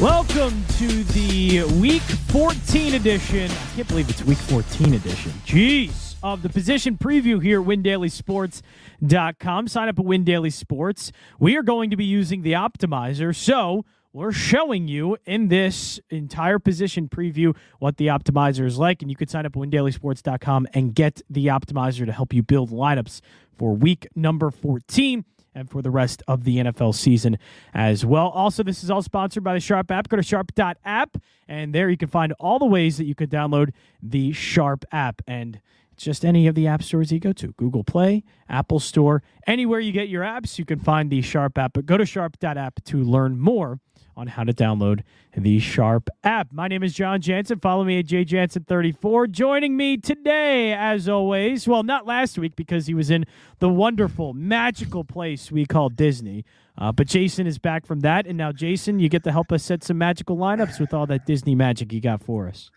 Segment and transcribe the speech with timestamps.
[0.00, 3.50] Welcome to the Week 14 edition.
[3.50, 5.32] I can't believe it's Week 14 edition.
[5.46, 6.16] Jeez.
[6.22, 9.68] Of the position preview here at WinDailySports.com.
[9.68, 10.52] Sign up at WinDailySports.
[10.52, 11.12] Sports.
[11.38, 13.34] We are going to be using the optimizer.
[13.34, 19.00] So we're showing you in this entire position preview what the optimizer is like.
[19.00, 22.70] And you could sign up at WinDailySports.com and get the optimizer to help you build
[22.70, 23.22] lineups
[23.56, 25.24] for week number 14
[25.56, 27.38] and for the rest of the NFL season
[27.74, 28.28] as well.
[28.28, 30.08] Also, this is all sponsored by the Sharp app.
[30.08, 31.16] Go to sharp.app,
[31.48, 33.70] and there you can find all the ways that you can download
[34.02, 35.22] the Sharp app.
[35.26, 35.60] And
[35.92, 39.80] it's just any of the app stores you go to Google Play, Apple Store, anywhere
[39.80, 41.72] you get your apps, you can find the Sharp app.
[41.72, 43.80] But go to sharp.app to learn more
[44.16, 45.02] on how to download
[45.36, 46.52] the Sharp app.
[46.52, 47.60] My name is John Jansen.
[47.60, 49.30] Follow me at jjansen34.
[49.30, 53.26] Joining me today, as always, well, not last week because he was in
[53.58, 56.44] the wonderful, magical place we call Disney.
[56.78, 58.26] Uh, but Jason is back from that.
[58.26, 61.26] And now, Jason, you get to help us set some magical lineups with all that
[61.26, 62.70] Disney magic you got for us.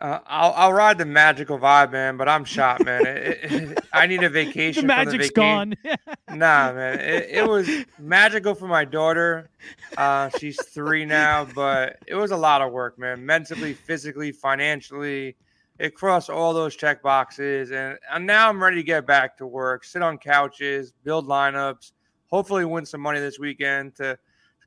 [0.00, 2.16] Uh, I'll I'll ride the magical vibe, man.
[2.16, 3.04] But I'm shot, man.
[3.04, 4.82] It, it, I need a vacation.
[4.82, 5.74] the magic's the gone.
[6.30, 7.00] nah, man.
[7.00, 7.68] It, it, was
[7.98, 9.50] magical for my daughter.
[9.96, 13.26] Uh, she's three now, but it was a lot of work, man.
[13.26, 15.36] Mentally, physically, financially,
[15.80, 19.46] it crossed all those check boxes, and, and now I'm ready to get back to
[19.46, 19.82] work.
[19.84, 21.90] Sit on couches, build lineups,
[22.28, 24.16] hopefully win some money this weekend to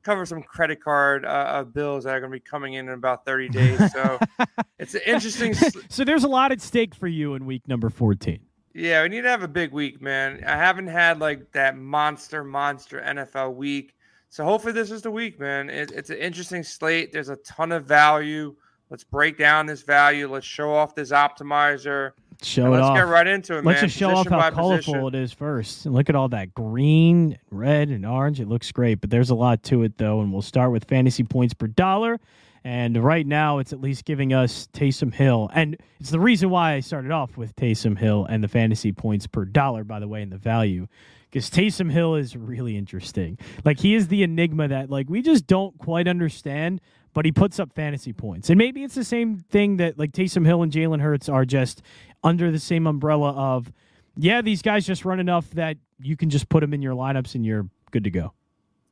[0.02, 3.24] cover some credit card uh, bills that are going to be coming in in about
[3.24, 3.92] 30 days.
[3.92, 4.18] So
[4.78, 5.54] it's an interesting.
[5.88, 8.40] so there's a lot at stake for you in week number 14.
[8.74, 10.42] Yeah, we need to have a big week, man.
[10.46, 13.94] I haven't had like that monster, monster NFL week.
[14.30, 15.68] So hopefully this is the week, man.
[15.68, 17.12] It, it's an interesting slate.
[17.12, 18.54] There's a ton of value.
[18.88, 20.26] Let's break down this value.
[20.26, 22.12] Let's show off this optimizer.
[22.44, 22.96] Show it let's off.
[22.96, 23.88] get right into it, let's man.
[23.88, 25.14] just show position off how colorful position.
[25.14, 25.86] it is first.
[25.86, 28.40] And look at all that green, red, and orange.
[28.40, 30.20] It looks great, but there's a lot to it though.
[30.20, 32.18] And we'll start with fantasy points per dollar.
[32.64, 36.74] And right now, it's at least giving us Taysom Hill, and it's the reason why
[36.74, 40.22] I started off with Taysom Hill and the fantasy points per dollar, by the way,
[40.22, 40.86] and the value,
[41.28, 43.36] because Taysom Hill is really interesting.
[43.64, 46.80] Like he is the enigma that like we just don't quite understand
[47.14, 48.50] but he puts up fantasy points.
[48.50, 51.82] And maybe it's the same thing that like Taysom Hill and Jalen Hurts are just
[52.24, 53.72] under the same umbrella of,
[54.16, 57.34] yeah, these guys just run enough that you can just put them in your lineups
[57.34, 58.32] and you're good to go.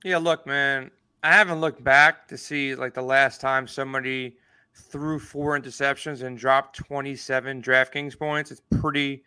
[0.05, 0.91] Yeah, look, man,
[1.23, 4.37] I haven't looked back to see like the last time somebody
[4.75, 8.51] threw four interceptions and dropped 27 DraftKings points.
[8.51, 9.25] It's pretty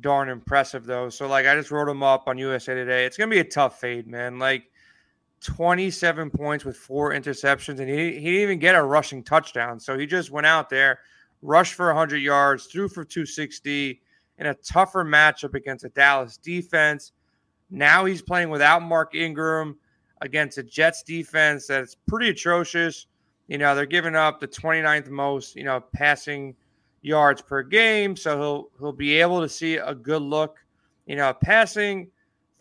[0.00, 1.08] darn impressive, though.
[1.08, 3.04] So, like, I just wrote them up on USA Today.
[3.04, 4.38] It's to be a tough fade, man.
[4.38, 4.70] Like,
[5.42, 9.80] 27 points with four interceptions, and he, he didn't even get a rushing touchdown.
[9.80, 11.00] So he just went out there,
[11.42, 14.00] rushed for 100 yards, threw for 260
[14.38, 17.12] in a tougher matchup against a Dallas defense.
[17.70, 19.76] Now he's playing without Mark Ingram
[20.20, 23.06] against a Jets defense that's pretty atrocious.
[23.48, 26.54] You know, they're giving up the 29th most, you know, passing
[27.02, 28.16] yards per game.
[28.16, 30.58] So he'll he'll be able to see a good look,
[31.06, 32.08] you know, passing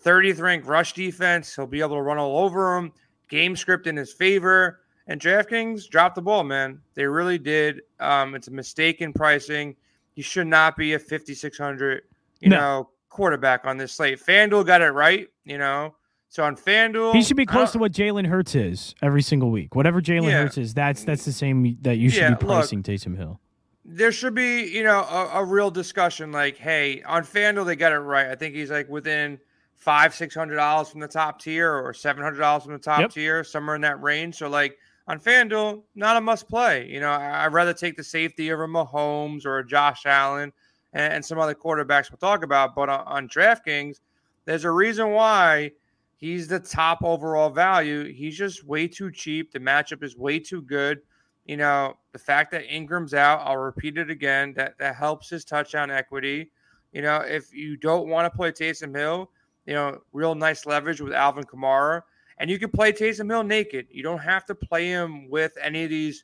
[0.04, 1.56] 30th ranked rush defense.
[1.56, 2.92] He'll be able to run all over him.
[3.30, 4.81] Game script in his favor.
[5.08, 6.80] And DraftKings dropped the ball, man.
[6.94, 7.82] They really did.
[8.00, 9.76] Um, it's a mistake in pricing.
[10.14, 12.04] He should not be a 5,600,
[12.40, 12.58] you no.
[12.58, 14.20] know, quarterback on this slate.
[14.20, 15.96] FanDuel got it right, you know.
[16.30, 19.76] So on FanDuel, he should be close to what Jalen Hurts is every single week.
[19.76, 20.44] Whatever Jalen yeah.
[20.44, 23.40] Hurts is, that's that's the same that you should yeah, be pricing look, Taysom Hill.
[23.84, 26.32] There should be, you know, a, a real discussion.
[26.32, 28.28] Like, hey, on FanDuel they got it right.
[28.28, 29.40] I think he's like within–
[29.82, 33.00] five, six hundred dollars from the top tier or seven hundred dollars from the top
[33.02, 33.12] yep.
[33.12, 34.38] tier, somewhere in that range.
[34.38, 34.78] So like
[35.12, 36.88] on FanDuel, not a must play.
[36.88, 40.54] You know, I'd rather take the safety of a Mahomes or Josh Allen
[40.94, 42.76] and, and some other quarterbacks we'll talk about.
[42.76, 44.00] But on, on DraftKings,
[44.46, 45.72] there's a reason why
[46.16, 48.06] he's the top overall value.
[48.14, 49.52] He's just way too cheap.
[49.52, 51.02] The matchup is way too good.
[51.44, 55.44] You know, the fact that Ingram's out, I'll repeat it again, that, that helps his
[55.44, 56.52] touchdown equity.
[56.94, 59.30] You know, if you don't want to play Taysom Hill,
[59.66, 62.04] you know, real nice leverage with Alvin Kamara.
[62.42, 63.86] And you can play Taysom Hill naked.
[63.92, 66.24] You don't have to play him with any of these,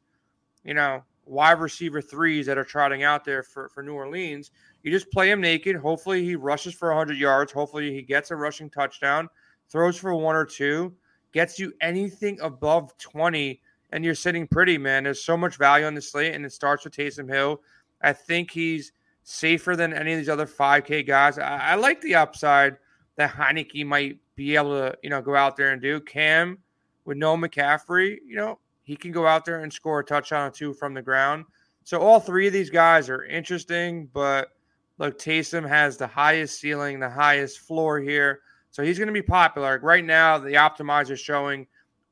[0.64, 4.50] you know, wide receiver threes that are trotting out there for, for New Orleans.
[4.81, 5.75] You just play him naked.
[5.75, 7.52] Hopefully he rushes for 100 yards.
[7.52, 9.30] Hopefully he gets a rushing touchdown,
[9.69, 10.92] throws for one or two,
[11.34, 13.62] gets you anything above 20,
[13.92, 15.04] and you're sitting pretty, man.
[15.04, 17.62] There's so much value on the slate, and it starts with Taysom Hill.
[18.02, 18.92] I think he's
[19.22, 21.38] safer than any of these other 5K guys.
[21.38, 22.78] I, I like the upside
[23.18, 26.00] that Heinicke might be able to, you know, go out there and do.
[26.00, 26.60] Cam
[27.06, 30.52] with no McCaffrey, you know, he can go out there and score a touchdown or
[30.52, 31.46] two from the ground.
[31.84, 34.50] So all three of these guys are interesting, but
[34.98, 38.42] look, Taysom has the highest ceiling, the highest floor here.
[38.72, 39.80] So he's going to be popular.
[39.81, 41.66] Right now, the optimizer is showing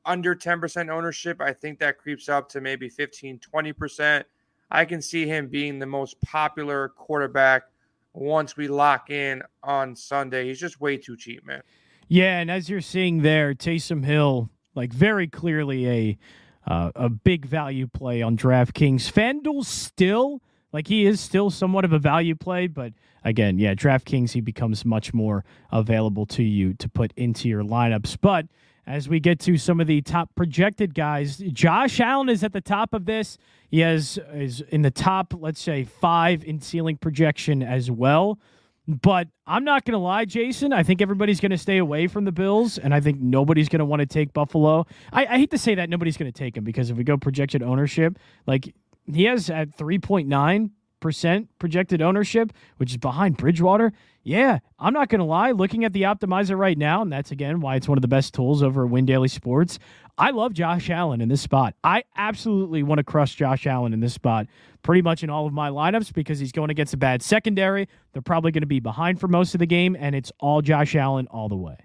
[0.04, 1.40] under 10% ownership.
[1.40, 4.24] I think that creeps up to maybe 15, 20%.
[4.70, 7.64] I can see him being the most popular quarterback
[8.16, 10.48] once we lock in on Sunday.
[10.48, 11.62] He's just way too cheap, man.
[12.08, 16.18] Yeah, and as you're seeing there, Taysom Hill, like very clearly a
[16.66, 19.12] uh, a big value play on DraftKings.
[19.12, 20.42] FanDuel still
[20.72, 22.92] like he is still somewhat of a value play, but
[23.24, 28.18] again, yeah, DraftKings he becomes much more available to you to put into your lineups.
[28.20, 28.46] But
[28.86, 32.60] as we get to some of the top projected guys, Josh Allen is at the
[32.60, 33.36] top of this.
[33.68, 38.38] He has is in the top, let's say, five in ceiling projection as well.
[38.88, 40.72] But I'm not going to lie, Jason.
[40.72, 43.80] I think everybody's going to stay away from the Bills, and I think nobody's going
[43.80, 44.86] to want to take Buffalo.
[45.12, 47.16] I, I hate to say that nobody's going to take him because if we go
[47.16, 48.16] projected ownership,
[48.46, 48.72] like
[49.12, 53.92] he has at 3.9 percent projected ownership, which is behind Bridgewater.
[54.26, 55.52] Yeah, I'm not going to lie.
[55.52, 58.34] Looking at the optimizer right now, and that's again why it's one of the best
[58.34, 59.78] tools over at Win Daily Sports.
[60.18, 61.76] I love Josh Allen in this spot.
[61.84, 64.48] I absolutely want to crush Josh Allen in this spot
[64.82, 67.88] pretty much in all of my lineups because he's going against a bad secondary.
[68.12, 70.96] They're probably going to be behind for most of the game, and it's all Josh
[70.96, 71.76] Allen all the way.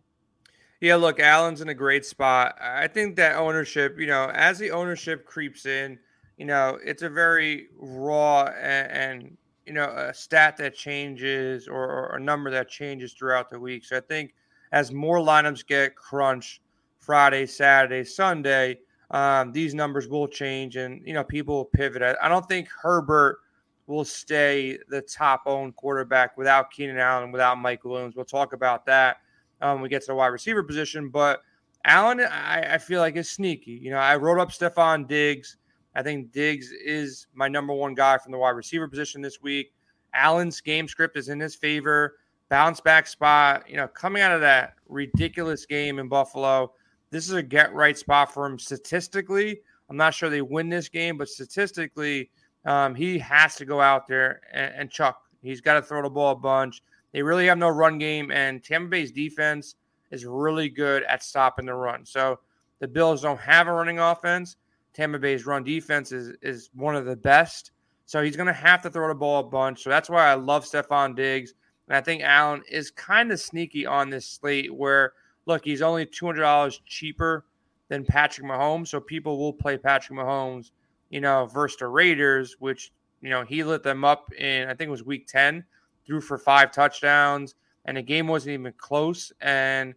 [0.79, 2.57] Yeah, look, Allen's in a great spot.
[2.59, 5.99] I think that ownership, you know, as the ownership creeps in,
[6.37, 11.83] you know, it's a very raw and, and you know, a stat that changes or,
[11.83, 13.85] or, a number that changes throughout the week.
[13.85, 14.33] So I think
[14.71, 16.61] as more lineups get crunched
[16.99, 18.79] Friday, Saturday, Sunday,
[19.11, 22.01] um, these numbers will change and, you know, people will pivot.
[22.01, 23.39] I, I don't think Herbert
[23.87, 28.15] will stay the top owned quarterback without Keenan Allen, without Mike Williams.
[28.15, 29.17] We'll talk about that
[29.61, 31.09] um, when we get to the wide receiver position.
[31.09, 31.41] But
[31.85, 33.71] Allen, I, I feel like is sneaky.
[33.71, 35.57] You know, I wrote up Stefon Diggs.
[35.95, 39.73] I think Diggs is my number one guy from the wide receiver position this week.
[40.13, 42.15] Allen's game script is in his favor.
[42.49, 46.73] Bounce back spot, you know, coming out of that ridiculous game in Buffalo,
[47.11, 49.61] this is a get right spot for him statistically.
[49.89, 52.29] I'm not sure they win this game, but statistically,
[52.65, 55.21] um, he has to go out there and, and chuck.
[55.41, 56.81] He's got to throw the ball a bunch.
[57.11, 59.75] They really have no run game, and Tampa Bay's defense
[60.11, 62.05] is really good at stopping the run.
[62.05, 62.39] So
[62.79, 64.55] the Bills don't have a running offense.
[64.93, 67.71] Tampa Bay's run defense is is one of the best.
[68.05, 69.83] So he's going to have to throw the ball a bunch.
[69.83, 71.53] So that's why I love Stefon Diggs.
[71.87, 75.13] And I think Allen is kind of sneaky on this slate where,
[75.45, 77.45] look, he's only $200 cheaper
[77.87, 78.89] than Patrick Mahomes.
[78.89, 80.71] So people will play Patrick Mahomes,
[81.09, 82.91] you know, versus the Raiders, which,
[83.21, 85.63] you know, he lit them up in, I think it was week 10,
[86.05, 87.55] threw for five touchdowns,
[87.85, 89.31] and the game wasn't even close.
[89.39, 89.93] And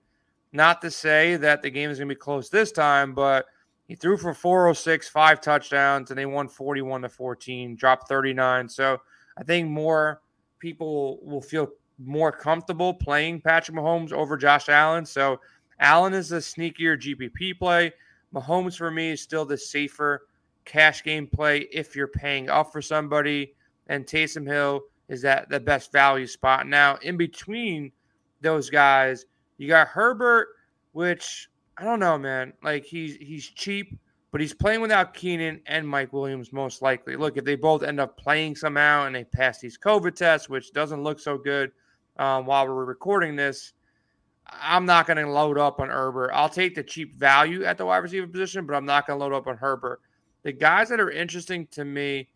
[0.53, 3.47] not to say that the game is going to be close this time, but
[3.87, 8.69] he threw for 406, five touchdowns, and they won 41 to 14, dropped 39.
[8.69, 8.99] So
[9.37, 10.23] I think more
[10.59, 15.05] people will feel more comfortable playing Patrick Mahomes over Josh Allen.
[15.05, 15.41] So
[15.81, 17.93] Allen is a sneakier GPP play.
[18.35, 20.27] Mahomes for me is still the safer
[20.65, 23.55] cash game play if you're paying up for somebody.
[23.89, 26.67] And Taysom Hill is that the best value spot.
[26.67, 27.93] Now, in between
[28.41, 29.27] those guys,
[29.59, 30.49] you got Herbert,
[30.93, 32.53] which I don't know, man.
[32.63, 33.99] Like he's he's cheap,
[34.31, 37.17] but he's playing without Keenan and Mike Williams most likely.
[37.17, 40.73] Look, if they both end up playing somehow and they pass these COVID tests, which
[40.73, 41.73] doesn't look so good
[42.17, 43.73] um, while we're recording this,
[44.47, 46.31] I'm not going to load up on Herbert.
[46.33, 49.25] I'll take the cheap value at the wide receiver position, but I'm not going to
[49.25, 50.01] load up on Herbert.
[50.43, 52.29] The guys that are interesting to me,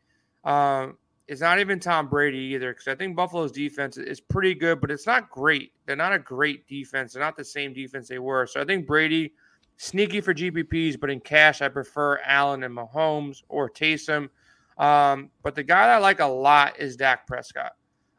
[0.44, 0.96] um,
[1.28, 4.90] it's not even Tom Brady either, because I think Buffalo's defense is pretty good, but
[4.90, 5.72] it's not great.
[5.84, 7.12] They're not a great defense.
[7.12, 8.46] They're not the same defense they were.
[8.46, 9.34] So I think Brady,
[9.76, 14.30] sneaky for GPPs, but in cash, I prefer Allen and Mahomes or Taysom.
[14.78, 17.72] Um, but the guy that I like a lot is Dak Prescott.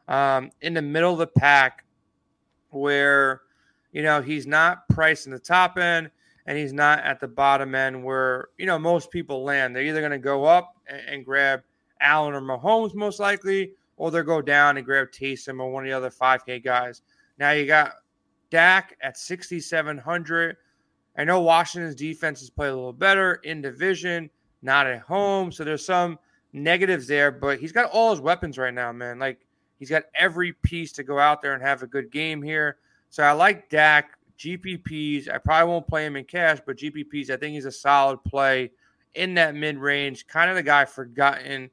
[0.06, 1.84] Um, in the middle of the pack,
[2.70, 3.42] where
[3.92, 6.10] you know he's not priced in the top end
[6.46, 9.74] and he's not at the bottom end where you know most people land.
[9.74, 11.62] They're either going to go up and, and grab
[12.00, 15.90] Allen or Mahomes most likely, or they'll go down and grab Taysom or one of
[15.90, 17.02] the other 5K guys.
[17.38, 17.92] Now you got
[18.50, 20.56] Dak at 6,700.
[21.16, 24.30] I know Washington's defense has played a little better in division,
[24.62, 25.52] not at home.
[25.52, 26.18] So there's some
[26.52, 29.18] negatives there, but he's got all his weapons right now, man.
[29.18, 29.46] Like
[29.78, 32.78] he's got every piece to go out there and have a good game here.
[33.10, 34.16] So I like Dak.
[34.38, 38.24] GPPs, I probably won't play him in cash, but GPPs, I think he's a solid
[38.24, 38.70] play
[39.14, 40.26] in that mid range.
[40.28, 41.68] Kind of the guy forgotten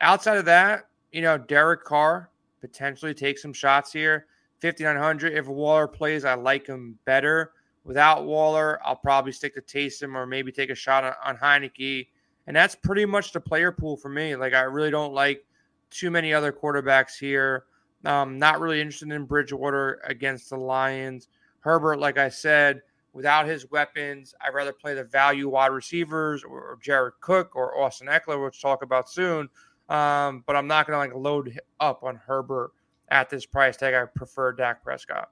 [0.00, 4.26] Outside of that, you know, Derek Carr potentially take some shots here.
[4.60, 5.34] 5,900.
[5.34, 7.52] If Waller plays, I like him better.
[7.84, 12.08] Without Waller, I'll probably stick to Taysom or maybe take a shot on, on Heinicke.
[12.46, 14.36] And that's pretty much the player pool for me.
[14.36, 15.44] Like, I really don't like
[15.90, 17.64] too many other quarterbacks here.
[18.04, 21.28] Um, not really interested in Bridgewater against the Lions.
[21.60, 26.60] Herbert, like I said, without his weapons, I'd rather play the value wide receivers or,
[26.60, 29.48] or Jared Cook or Austin Ekeler, which we'll talk about soon.
[29.88, 32.72] Um, but I'm not going to like load up on Herbert
[33.08, 33.94] at this price tag.
[33.94, 35.30] I prefer Dak Prescott.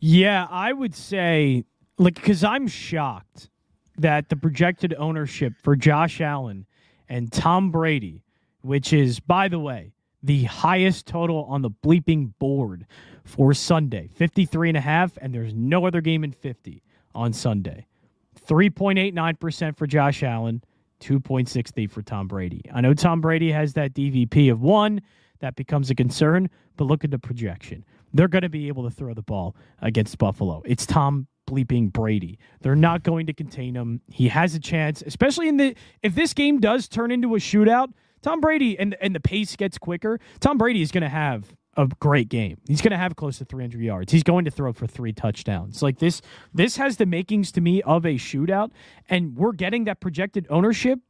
[0.00, 1.64] Yeah, I would say
[1.98, 3.50] like because I'm shocked
[3.98, 6.66] that the projected ownership for Josh Allen
[7.08, 8.24] and Tom Brady,
[8.62, 12.86] which is by the way the highest total on the bleeping board
[13.24, 16.82] for Sunday, 53 and a half, and there's no other game in 50
[17.14, 17.86] on Sunday.
[18.46, 20.62] 3.89% for Josh Allen,
[21.04, 22.62] 2.68 for Tom Brady.
[22.72, 25.00] I know Tom Brady has that DVP of 1,
[25.40, 27.84] that becomes a concern, but look at the projection.
[28.14, 30.62] They're going to be able to throw the ball against Buffalo.
[30.64, 32.38] It's Tom bleeping Brady.
[32.62, 34.00] They're not going to contain him.
[34.10, 37.92] He has a chance, especially in the if this game does turn into a shootout,
[38.22, 40.18] Tom Brady and and the pace gets quicker.
[40.40, 42.58] Tom Brady is going to have a great game.
[42.66, 44.12] He's going to have close to 300 yards.
[44.12, 45.82] He's going to throw for three touchdowns.
[45.82, 48.70] Like this, this has the makings to me of a shootout,
[49.08, 51.00] and we're getting that projected ownership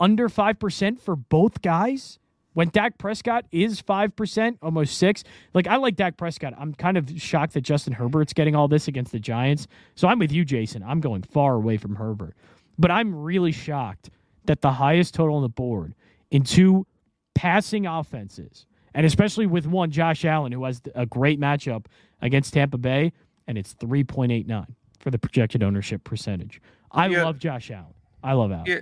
[0.00, 2.18] under five percent for both guys.
[2.54, 5.22] When Dak Prescott is five percent, almost six.
[5.54, 6.54] Like I like Dak Prescott.
[6.58, 9.68] I'm kind of shocked that Justin Herbert's getting all this against the Giants.
[9.94, 10.82] So I'm with you, Jason.
[10.82, 12.34] I'm going far away from Herbert,
[12.78, 14.10] but I'm really shocked
[14.46, 15.94] that the highest total on the board
[16.30, 16.86] in two
[17.34, 21.86] passing offenses and especially with one Josh Allen who has a great matchup
[22.22, 23.12] against Tampa Bay,
[23.46, 26.60] and it's three point eight nine for the projected ownership percentage.
[26.92, 27.24] I yeah.
[27.24, 27.94] love Josh Allen.
[28.22, 28.64] I love Allen.
[28.66, 28.80] Yeah.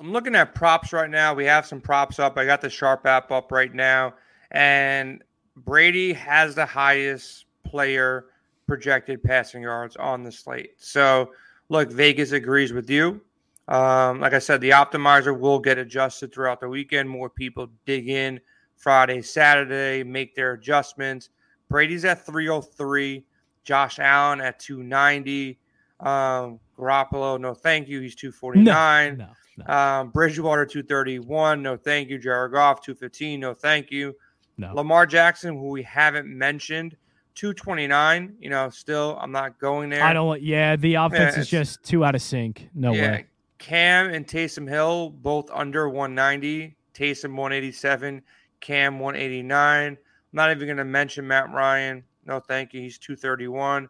[0.00, 1.34] I'm looking at props right now.
[1.34, 2.38] We have some props up.
[2.38, 4.14] I got the Sharp app up right now,
[4.52, 5.24] and
[5.56, 8.26] Brady has the highest player
[8.68, 10.74] projected passing yards on the slate.
[10.76, 11.32] So,
[11.68, 13.20] look, Vegas agrees with you.
[13.66, 17.10] Um, like I said, the optimizer will get adjusted throughout the weekend.
[17.10, 18.40] More people dig in
[18.78, 21.30] Friday, Saturday, make their adjustments.
[21.68, 23.24] Brady's at 303,
[23.64, 25.58] Josh Allen at 290.
[26.00, 28.00] Um, Garoppolo, no thank you.
[28.00, 29.18] He's 249.
[29.18, 29.30] No, no,
[29.66, 29.74] no.
[29.74, 31.60] Um, Bridgewater, 231.
[31.60, 32.18] No thank you.
[32.18, 33.40] Jared Goff, 215.
[33.40, 34.14] No thank you.
[34.56, 34.74] No.
[34.74, 36.96] Lamar Jackson, who we haven't mentioned,
[37.34, 38.36] 229.
[38.40, 40.04] You know, still, I'm not going there.
[40.04, 42.68] I don't, yeah, the offense yeah, is just too out of sync.
[42.74, 43.10] No yeah.
[43.10, 43.26] way.
[43.58, 46.76] Cam and Taysom Hill, both under 190.
[46.94, 48.22] Taysom, 187.
[48.60, 49.92] Cam 189.
[49.92, 49.98] I'm
[50.32, 52.04] not even going to mention Matt Ryan.
[52.26, 52.80] No, thank you.
[52.80, 53.88] He's 231.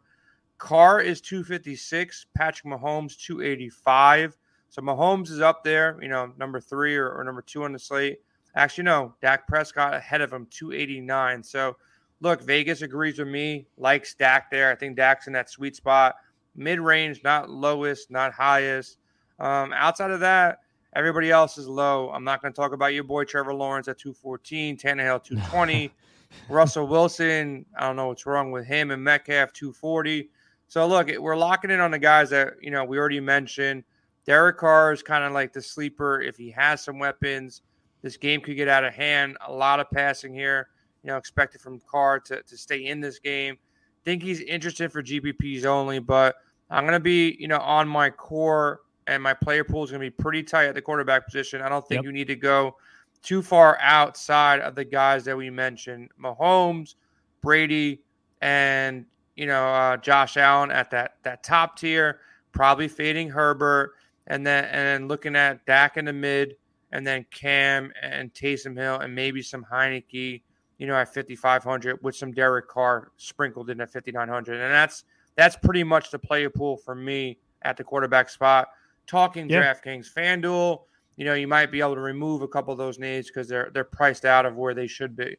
[0.58, 2.26] Carr is 256.
[2.34, 4.36] Patrick Mahomes 285.
[4.70, 7.78] So Mahomes is up there, you know, number three or, or number two on the
[7.78, 8.20] slate.
[8.54, 11.42] Actually, no, Dak Prescott ahead of him, 289.
[11.42, 11.76] So
[12.20, 14.70] look, Vegas agrees with me, likes Dak there.
[14.70, 16.16] I think Dak's in that sweet spot.
[16.54, 18.98] Mid range, not lowest, not highest.
[19.38, 20.58] Um, outside of that,
[20.98, 22.10] Everybody else is low.
[22.10, 25.92] I'm not going to talk about your boy Trevor Lawrence at 214, Tannehill 220,
[26.48, 27.64] Russell Wilson.
[27.78, 30.28] I don't know what's wrong with him and Metcalf 240.
[30.66, 33.84] So look, we're locking in on the guys that you know we already mentioned.
[34.26, 36.20] Derek Carr is kind of like the sleeper.
[36.20, 37.62] If he has some weapons,
[38.02, 39.36] this game could get out of hand.
[39.46, 40.66] A lot of passing here,
[41.04, 43.56] you know, expected from Carr to, to stay in this game.
[44.04, 46.34] Think he's interested for GPPs only, but
[46.70, 50.00] I'm going to be, you know, on my core and my player pool is going
[50.00, 51.62] to be pretty tight at the quarterback position.
[51.62, 52.04] I don't think yep.
[52.04, 52.76] you need to go
[53.22, 56.94] too far outside of the guys that we mentioned: Mahomes,
[57.42, 58.02] Brady,
[58.42, 62.20] and you know uh, Josh Allen at that that top tier.
[62.52, 63.94] Probably fading Herbert,
[64.26, 66.56] and then and then looking at Dak in the mid,
[66.92, 70.42] and then Cam and Taysom Hill, and maybe some Heinicke.
[70.78, 75.02] You know, at 5,500 with some Derek Carr sprinkled in at 5,900, and that's
[75.34, 78.68] that's pretty much the player pool for me at the quarterback spot
[79.08, 79.62] talking yeah.
[79.62, 80.82] DraftKings, FanDuel,
[81.16, 83.70] you know, you might be able to remove a couple of those names because they're
[83.74, 85.36] they're priced out of where they should be.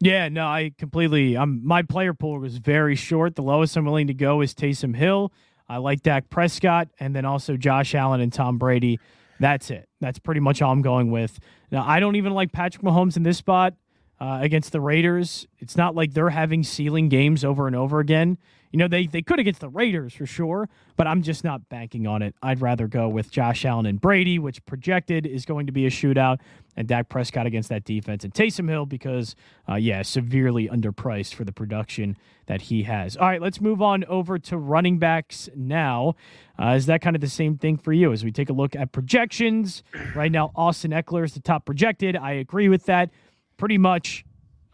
[0.00, 1.36] Yeah, no, I completely.
[1.36, 3.34] I'm my player pool was very short.
[3.34, 5.32] The lowest I'm willing to go is Taysom Hill.
[5.68, 8.98] I like Dak Prescott, and then also Josh Allen and Tom Brady.
[9.40, 9.88] That's it.
[10.00, 11.38] That's pretty much all I'm going with.
[11.70, 13.74] Now, I don't even like Patrick Mahomes in this spot
[14.20, 15.46] uh, against the Raiders.
[15.58, 18.38] It's not like they're having ceiling games over and over again.
[18.72, 22.06] You know, they, they could against the Raiders for sure, but I'm just not banking
[22.06, 22.36] on it.
[22.40, 25.90] I'd rather go with Josh Allen and Brady, which projected is going to be a
[25.90, 26.38] shootout,
[26.76, 29.34] and Dak Prescott against that defense, and Taysom Hill because,
[29.68, 33.16] uh, yeah, severely underpriced for the production that he has.
[33.16, 36.14] All right, let's move on over to running backs now.
[36.56, 38.76] Uh, is that kind of the same thing for you as we take a look
[38.76, 39.82] at projections?
[40.14, 42.16] Right now, Austin Ekeler is the top projected.
[42.16, 43.10] I agree with that.
[43.60, 44.24] Pretty much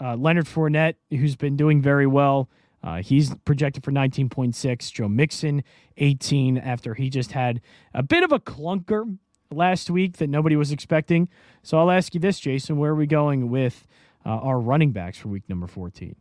[0.00, 2.48] uh, Leonard Fournette, who's been doing very well.
[2.84, 4.92] Uh, he's projected for 19.6.
[4.92, 5.64] Joe Mixon,
[5.96, 7.60] 18, after he just had
[7.92, 9.18] a bit of a clunker
[9.50, 11.28] last week that nobody was expecting.
[11.64, 12.76] So I'll ask you this, Jason.
[12.76, 13.88] Where are we going with
[14.24, 16.14] uh, our running backs for week number 14?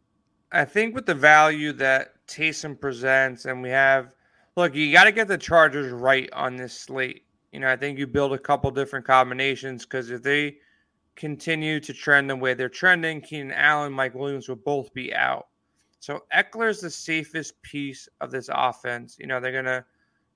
[0.52, 4.10] I think with the value that Taysom presents, and we have
[4.56, 7.26] look, you got to get the Chargers right on this slate.
[7.52, 10.58] You know, I think you build a couple different combinations because if they
[11.16, 15.48] continue to trend the way they're trending, Keenan Allen, Mike Williams will both be out.
[16.00, 19.18] So Ekeler is the safest piece of this offense.
[19.20, 19.86] You know, they're gonna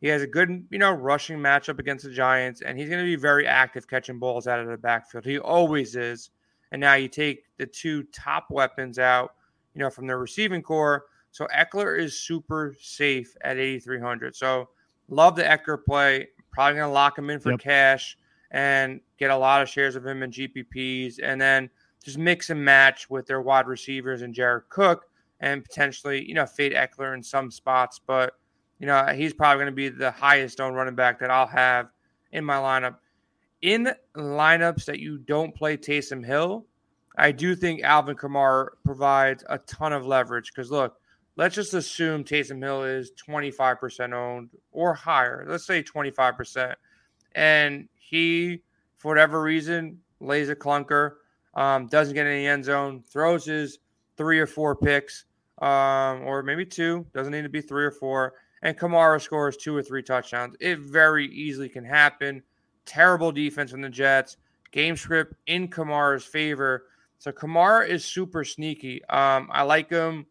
[0.01, 3.15] he has a good, you know, rushing matchup against the Giants, and he's gonna be
[3.15, 5.25] very active catching balls out of the backfield.
[5.25, 6.31] He always is.
[6.71, 9.33] And now you take the two top weapons out,
[9.73, 11.05] you know, from the receiving corps.
[11.31, 14.35] So Ekeler is super safe at 8,300.
[14.35, 14.69] So
[15.09, 16.27] love the Ekeler play.
[16.51, 17.59] Probably going to lock him in for yep.
[17.59, 18.17] cash
[18.51, 21.19] and get a lot of shares of him in GPPs.
[21.21, 21.69] And then
[22.03, 25.05] just mix and match with their wide receivers and Jared Cook
[25.39, 27.99] and potentially, you know, fade Ekeler in some spots.
[28.05, 28.33] But,
[28.79, 31.87] you know, he's probably going to be the highest owned running back that I'll have
[32.31, 32.95] in my lineup.
[33.61, 36.65] In lineups that you don't play Taysom Hill,
[37.17, 40.95] I do think Alvin Kamara provides a ton of leverage because look,
[41.35, 45.45] let's just assume Taysom Hill is 25% owned or higher.
[45.47, 46.75] Let's say 25%.
[47.35, 48.61] And he,
[48.97, 51.13] for whatever reason, lays a clunker,
[51.55, 53.79] um, doesn't get in the end zone, throws his
[54.17, 55.25] three or four picks,
[55.61, 59.75] um, or maybe two, doesn't need to be three or four, and Kamara scores two
[59.75, 60.55] or three touchdowns.
[60.59, 62.43] It very easily can happen.
[62.85, 64.37] Terrible defense from the Jets.
[64.71, 66.85] Game script in Kamara's favor.
[67.17, 69.03] So Kamara is super sneaky.
[69.05, 70.25] Um, I like him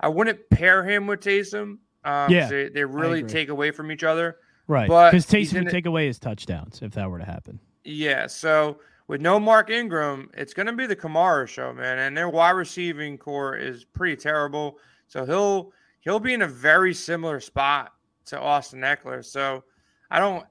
[0.00, 1.78] I wouldn't pair him with Taysom.
[2.04, 4.36] Um, yeah, they, they really take away from each other.
[4.66, 7.60] Right, because Taysom would take away his touchdowns if that were to happen.
[7.84, 8.78] Yeah, so
[9.08, 12.52] with no Mark Ingram, it's going to be the Kamara show, man, and their wide
[12.52, 14.78] receiving corps is pretty terrible.
[15.06, 17.92] So he'll he'll be in a very similar spot
[18.26, 19.24] to Austin Ekeler.
[19.24, 19.64] So
[20.10, 20.44] I don't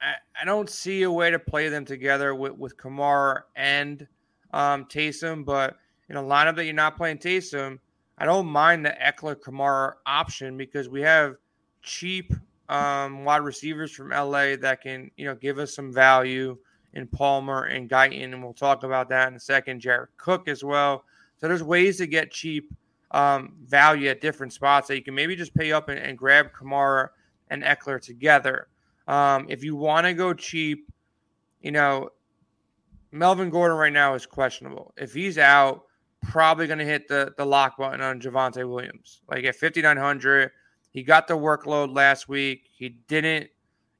[0.00, 4.06] I, I don't see a way to play them together with with Kamara and
[4.52, 5.76] um, Taysom, but
[6.08, 7.78] in a lineup that you're not playing Taysom,
[8.16, 11.36] I don't mind the Ekeler Kamara option because we have
[11.82, 12.32] cheap
[12.68, 16.56] um, wide receivers from LA that can, you know, give us some value
[16.94, 19.80] in Palmer and Guyton, and we'll talk about that in a second.
[19.80, 21.04] Jared Cook as well.
[21.38, 22.72] So there's ways to get cheap
[23.10, 26.52] um, value at different spots that you can maybe just pay up and, and grab
[26.52, 27.10] Kamara
[27.48, 28.68] and Ekeler together.
[29.06, 30.90] Um, if you want to go cheap,
[31.60, 32.10] you know,
[33.12, 34.92] Melvin Gordon right now is questionable.
[34.96, 35.84] If he's out,
[36.22, 39.22] probably going to hit the the lock button on Javonte Williams.
[39.28, 40.50] Like at 5900,
[40.96, 42.70] he got the workload last week.
[42.72, 43.50] He didn't,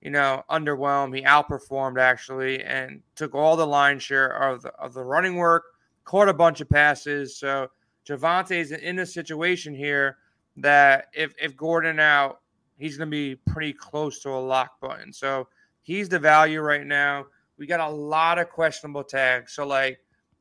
[0.00, 1.14] you know, underwhelm.
[1.14, 5.64] He outperformed actually and took all the line share of the, of the running work,
[6.06, 7.36] caught a bunch of passes.
[7.36, 7.68] So
[8.08, 10.16] Javonte is in a situation here
[10.56, 12.40] that if if Gordon out,
[12.78, 15.12] he's going to be pretty close to a lock button.
[15.12, 15.48] So
[15.82, 17.26] he's the value right now.
[17.58, 19.52] We got a lot of questionable tags.
[19.52, 19.98] So like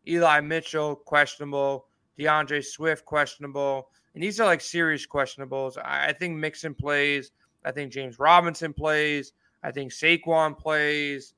[0.08, 1.88] Eli Mitchell, questionable.
[2.18, 3.90] DeAndre Swift, questionable.
[4.16, 5.78] And these are like serious questionables.
[5.78, 7.32] I think Mixon plays.
[7.64, 9.34] I think James Robinson plays.
[9.62, 11.34] I think Saquon plays.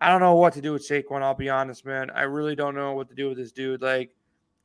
[0.00, 2.10] I don't know what to do with Saquon, I'll be honest, man.
[2.10, 3.82] I really don't know what to do with this dude.
[3.82, 4.10] Like,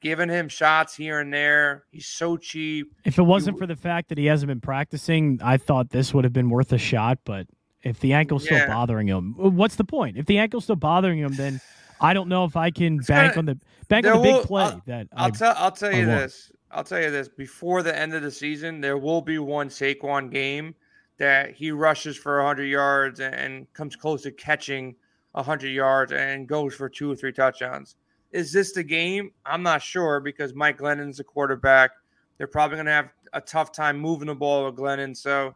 [0.01, 1.85] giving him shots here and there.
[1.91, 2.93] He's so cheap.
[3.05, 6.25] If it wasn't for the fact that he hasn't been practicing, I thought this would
[6.25, 7.19] have been worth a shot.
[7.23, 7.47] But
[7.83, 8.63] if the ankle's yeah.
[8.63, 10.17] still bothering him, what's the point?
[10.17, 11.61] If the ankle's still bothering him, then
[12.01, 14.33] I don't know if I can it's bank kinda, on the bank on the big
[14.33, 16.51] will, play I'll, that I'll I, tell I'll tell you this.
[16.73, 17.27] I'll tell you this.
[17.27, 20.75] Before the end of the season, there will be one Saquon game
[21.17, 24.95] that he rushes for 100 yards and comes close to catching
[25.33, 27.95] 100 yards and goes for two or three touchdowns.
[28.31, 29.31] Is this the game?
[29.45, 31.91] I'm not sure because Mike Glennon's the quarterback.
[32.37, 35.15] They're probably going to have a tough time moving the ball with Glennon.
[35.15, 35.53] So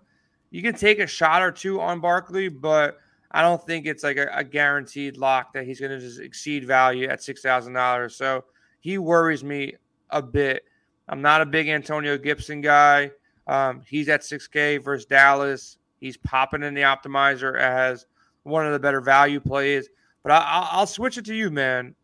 [0.52, 2.98] you can take a shot or two on Barkley, but
[3.32, 6.66] I don't think it's like a, a guaranteed lock that he's going to just exceed
[6.66, 8.16] value at six thousand dollars.
[8.16, 8.46] So
[8.82, 9.76] he worries me
[10.10, 10.64] a bit.
[11.08, 13.12] I'm not a big Antonio Gibson guy.
[13.48, 15.78] Um, he's at 6K versus Dallas.
[16.00, 18.06] He's popping in the optimizer as
[18.44, 19.90] one of the better value plays.
[20.24, 21.96] But I, will switch it to you, man.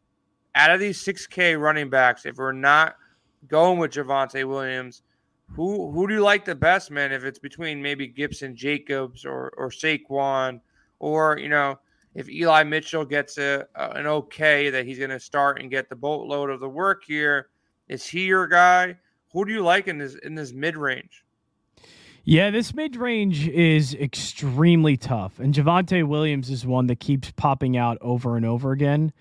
[0.53, 2.95] Out of these 6K running backs, if we're not
[3.47, 5.01] going with Javonte Williams,
[5.55, 7.11] who who do you like the best, man?
[7.11, 10.61] If it's between maybe Gibson, Jacobs, or or Saquon,
[10.99, 11.79] or you know
[12.15, 15.89] if Eli Mitchell gets a, a an okay that he's going to start and get
[15.89, 17.49] the boatload of the work here,
[17.91, 18.97] is he your guy?
[19.33, 21.23] Who do you like in this in this mid range?
[22.23, 27.75] Yeah, this mid range is extremely tough, and Javonte Williams is one that keeps popping
[27.75, 29.11] out over and over again.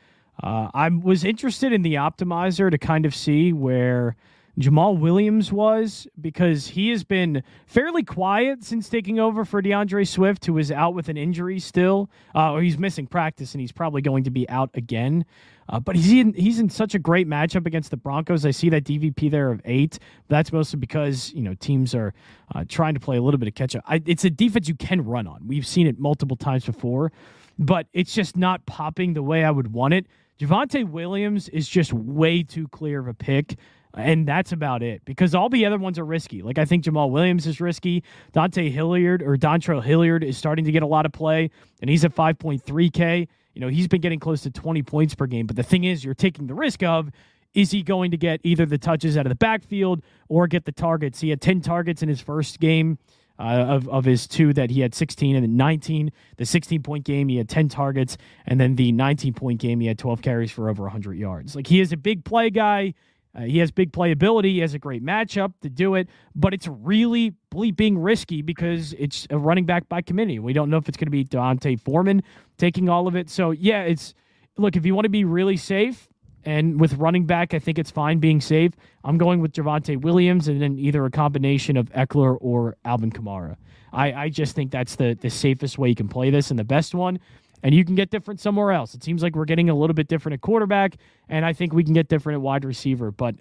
[0.43, 4.17] Uh, I was interested in the optimizer to kind of see where
[4.63, 10.45] Jamaal Williams was because he has been fairly quiet since taking over for DeAndre Swift,
[10.47, 14.03] who is out with an injury still, uh, or he's missing practice and he's probably
[14.03, 15.25] going to be out again.
[15.69, 18.45] Uh, but he's in, he's in such a great matchup against the Broncos.
[18.45, 19.99] I see that DVP there of eight.
[20.29, 22.13] That's mostly because you know teams are
[22.55, 23.85] uh, trying to play a little bit of catch up.
[23.87, 25.47] I, it's a defense you can run on.
[25.47, 27.13] We've seen it multiple times before,
[27.59, 30.07] but it's just not popping the way I would want it.
[30.41, 33.57] Javonte Williams is just way too clear of a pick.
[33.95, 36.43] And that's about it because all the other ones are risky.
[36.43, 38.05] Like I think Jamaal Williams is risky.
[38.33, 41.51] Dante Hilliard or Dontrell Hilliard is starting to get a lot of play,
[41.81, 43.27] and he's at 5.3K.
[43.55, 45.47] You know, he's been getting close to 20 points per game.
[45.47, 47.11] But the thing is, you're taking the risk of
[47.53, 50.73] is he going to get either the touches out of the backfield or get the
[50.73, 51.21] targets?
[51.21, 52.99] He had 10 targets in his first game.
[53.39, 56.13] Uh, of, of his two that he had 16 and then 19.
[56.37, 58.19] The 16 point game, he had 10 targets.
[58.45, 61.57] And then the 19 point game, he had 12 carries for over 100 yards.
[61.57, 62.93] Like he is a big play guy.
[63.35, 64.53] Uh, he has big playability.
[64.53, 69.27] He has a great matchup to do it, but it's really bleeping risky because it's
[69.31, 70.39] a running back by committee.
[70.39, 72.23] We don't know if it's going to be D'Onta Foreman
[72.59, 73.31] taking all of it.
[73.31, 74.15] So, yeah, it's
[74.57, 76.09] look, if you want to be really safe,
[76.45, 78.73] and with running back, I think it's fine being safe.
[79.05, 83.57] I'm going with Javonte Williams and then either a combination of Ekeler or Alvin Kamara.
[83.93, 86.65] I, I just think that's the, the safest way you can play this and the
[86.65, 87.19] best one
[87.63, 88.95] and you can get different somewhere else.
[88.95, 90.97] It seems like we're getting a little bit different at quarterback,
[91.29, 93.11] and I think we can get different at wide receiver.
[93.11, 93.37] But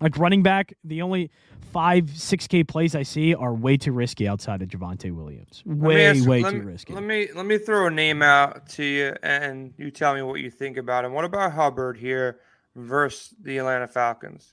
[0.00, 1.30] like running back, the only
[1.72, 5.62] five, six K plays I see are way too risky outside of Javonte Williams.
[5.64, 6.92] Way, ask, way too me, risky.
[6.92, 10.40] Let me let me throw a name out to you, and you tell me what
[10.40, 11.12] you think about him.
[11.12, 12.40] What about Hubbard here
[12.74, 14.52] versus the Atlanta Falcons?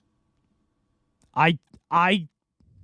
[1.36, 1.57] I
[1.91, 2.27] I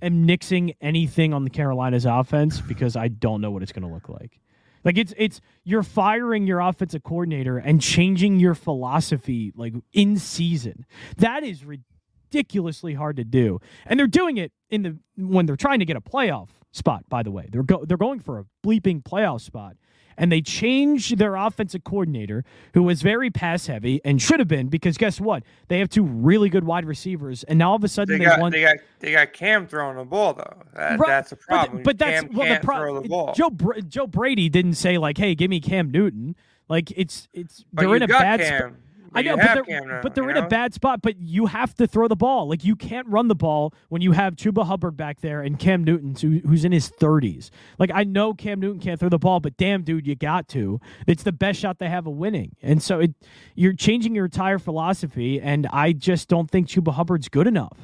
[0.02, 3.92] am nixing anything on the Carolinas offense because I don't know what it's going to
[3.92, 4.40] look like.
[4.84, 10.86] Like it's it's you're firing your offensive coordinator and changing your philosophy like in season.
[11.18, 13.60] That is ridiculously hard to do.
[13.86, 17.22] And they're doing it in the when they're trying to get a playoff spot, by
[17.22, 17.48] the way.
[17.50, 19.76] They're go, they're going for a bleeping playoff spot
[20.20, 24.68] and they changed their offensive coordinator, who was very pass heavy and should have been
[24.68, 25.42] because guess what?
[25.68, 28.30] They have two really good wide receivers, and now all of a sudden they, they
[28.30, 28.52] got won.
[28.52, 30.62] they got they got Cam throwing the ball though.
[30.74, 31.08] That, right.
[31.08, 31.78] That's a problem.
[31.78, 33.34] But, but that's Cam well, the problem.
[33.34, 36.36] Joe Br- Joe Brady didn't say like, "Hey, give me Cam Newton."
[36.68, 38.72] Like it's it's but they're in a bad spot.
[39.14, 40.46] I know, but they're, but they're in know?
[40.46, 41.02] a bad spot.
[41.02, 42.48] But you have to throw the ball.
[42.48, 45.84] Like you can't run the ball when you have Chuba Hubbard back there and Cam
[45.84, 47.50] Newton, who, who's in his thirties.
[47.78, 50.80] Like I know Cam Newton can't throw the ball, but damn, dude, you got to.
[51.06, 53.14] It's the best shot they have of winning, and so it,
[53.54, 55.40] you're changing your entire philosophy.
[55.40, 57.78] And I just don't think Chuba Hubbard's good enough.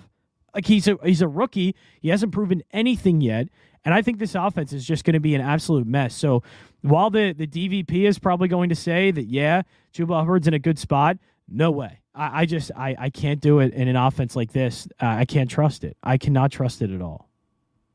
[0.54, 1.74] Like he's a he's a rookie.
[2.00, 3.48] He hasn't proven anything yet.
[3.86, 6.12] And I think this offense is just going to be an absolute mess.
[6.12, 6.42] So
[6.82, 9.62] while the, the DVP is probably going to say that, yeah,
[9.96, 12.00] Chuba Hubbard's in a good spot, no way.
[12.14, 14.86] I, I just I, I can't do it in an offense like this.
[15.00, 15.96] Uh, I can't trust it.
[16.02, 17.28] I cannot trust it at all.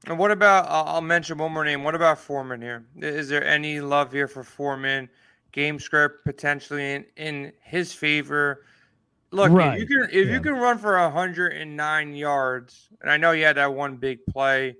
[0.07, 0.65] And what about?
[0.67, 1.83] I'll mention one more name.
[1.83, 2.85] What about Foreman here?
[2.97, 5.09] Is there any love here for Foreman?
[5.51, 8.65] Game script potentially in, in his favor.
[9.31, 9.79] Look, right.
[9.79, 10.33] if you can if yeah.
[10.33, 14.75] you can run for 109 yards, and I know you had that one big play,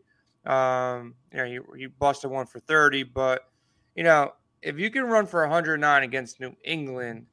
[0.46, 3.48] um, you know, you, you busted one for 30, but
[3.96, 4.32] you know,
[4.62, 7.26] if you can run for 109 against New England,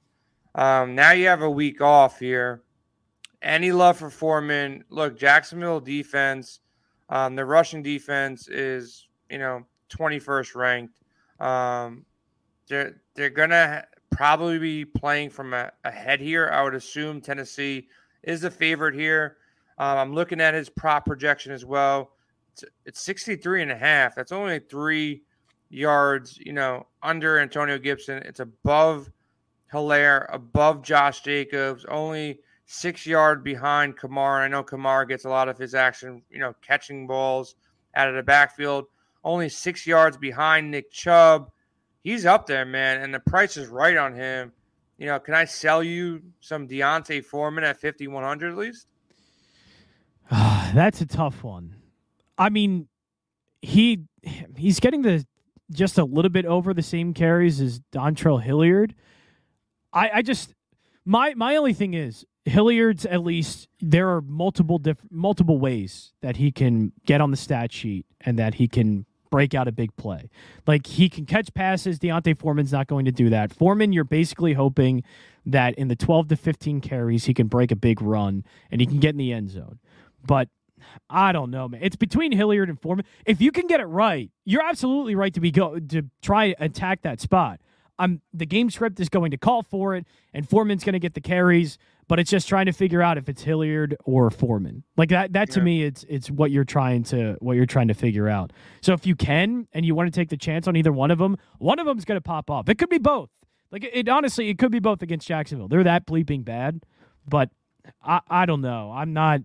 [0.54, 2.62] um, now you have a week off here.
[3.42, 4.84] Any love for Foreman?
[4.88, 6.60] Look, Jacksonville defense,
[7.08, 11.00] um, the rushing defense is you know 21st ranked.
[11.40, 12.04] Um,
[12.66, 16.50] they're they're gonna probably be playing from a, ahead here.
[16.52, 17.88] I would assume Tennessee
[18.22, 19.36] is the favorite here.
[19.78, 22.10] Um, I'm looking at his prop projection as well.
[22.52, 24.16] It's, it's 63 and a half.
[24.16, 25.22] That's only three
[25.70, 28.22] yards, you know, under Antonio Gibson.
[28.24, 29.10] It's above
[29.72, 34.40] Helaire above Josh Jacobs, only six yard behind Kamara.
[34.40, 37.54] I know Kamara gets a lot of his action, you know, catching balls
[37.94, 38.86] out of the backfield.
[39.24, 41.50] Only six yards behind Nick Chubb.
[42.02, 44.52] He's up there, man, and the price is right on him.
[44.96, 48.86] You know, can I sell you some D'Onta Foreman at fifty one hundred at least?
[50.30, 51.74] That's a tough one.
[52.38, 52.88] I mean,
[53.60, 54.04] he
[54.56, 55.26] he's getting the
[55.70, 58.94] just a little bit over the same carries as Dontrell Hilliard.
[59.92, 60.54] I, I just
[61.04, 66.36] my my only thing is Hilliard's at least there are multiple diff, multiple ways that
[66.36, 69.94] he can get on the stat sheet and that he can break out a big
[69.96, 70.30] play.
[70.66, 71.98] Like he can catch passes.
[71.98, 73.52] D'Onta Foreman's not going to do that.
[73.52, 75.02] Foreman, you're basically hoping
[75.44, 78.86] that in the 12 to 15 carries he can break a big run and he
[78.86, 79.78] can get in the end zone.
[80.24, 80.48] But
[81.08, 81.80] I don't know, man.
[81.82, 83.04] It's between Hilliard and Foreman.
[83.26, 87.02] If you can get it right, you're absolutely right to be go to try attack
[87.02, 87.60] that spot.
[87.98, 91.14] I'm the game script is going to call for it, and Foreman's going to get
[91.14, 91.78] the carries.
[92.08, 94.82] but it's just trying to figure out if it's Hilliard or Foreman.
[94.96, 95.64] Like that that to yeah.
[95.64, 98.52] me it's it's what you're trying to what you're trying to figure out.
[98.80, 101.18] So if you can and you want to take the chance on either one of
[101.18, 102.68] them, one of them's going to pop off.
[102.68, 103.30] It could be both.
[103.70, 105.68] Like it, it honestly it could be both against Jacksonville.
[105.68, 106.84] They're that bleeping bad,
[107.28, 107.50] but
[108.02, 108.90] I I don't know.
[108.92, 109.40] I'm not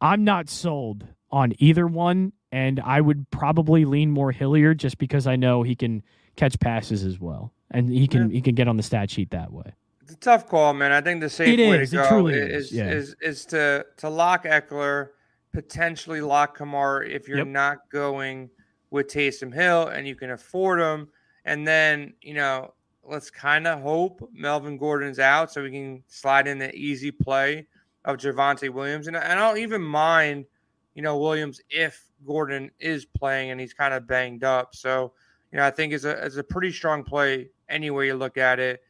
[0.00, 5.26] I'm not sold on either one and I would probably lean more Hilliard just because
[5.26, 6.02] I know he can
[6.36, 7.52] catch passes as well.
[7.70, 8.36] And he can yeah.
[8.36, 9.74] he can get on the stat sheet that way.
[10.00, 10.90] It's a tough call, man.
[10.90, 11.90] I think the safe it way is.
[11.90, 12.88] to go is is, yeah.
[12.88, 15.10] is, is to to lock Ekeler,
[15.52, 17.46] potentially lock Kamara if you're yep.
[17.46, 18.48] not going
[18.90, 21.08] with Taysom Hill and you can afford him.
[21.44, 22.72] And then, you know,
[23.04, 27.66] let's kind of hope Melvin Gordon's out so we can slide in the easy play
[28.04, 29.06] of Javonte Williams.
[29.06, 30.46] And, and I don't even mind,
[30.94, 34.74] you know, Williams if Gordon is playing and he's kind of banged up.
[34.74, 35.12] So,
[35.52, 38.36] you know, I think it's a, it's a pretty strong play any way you look
[38.36, 38.80] at it.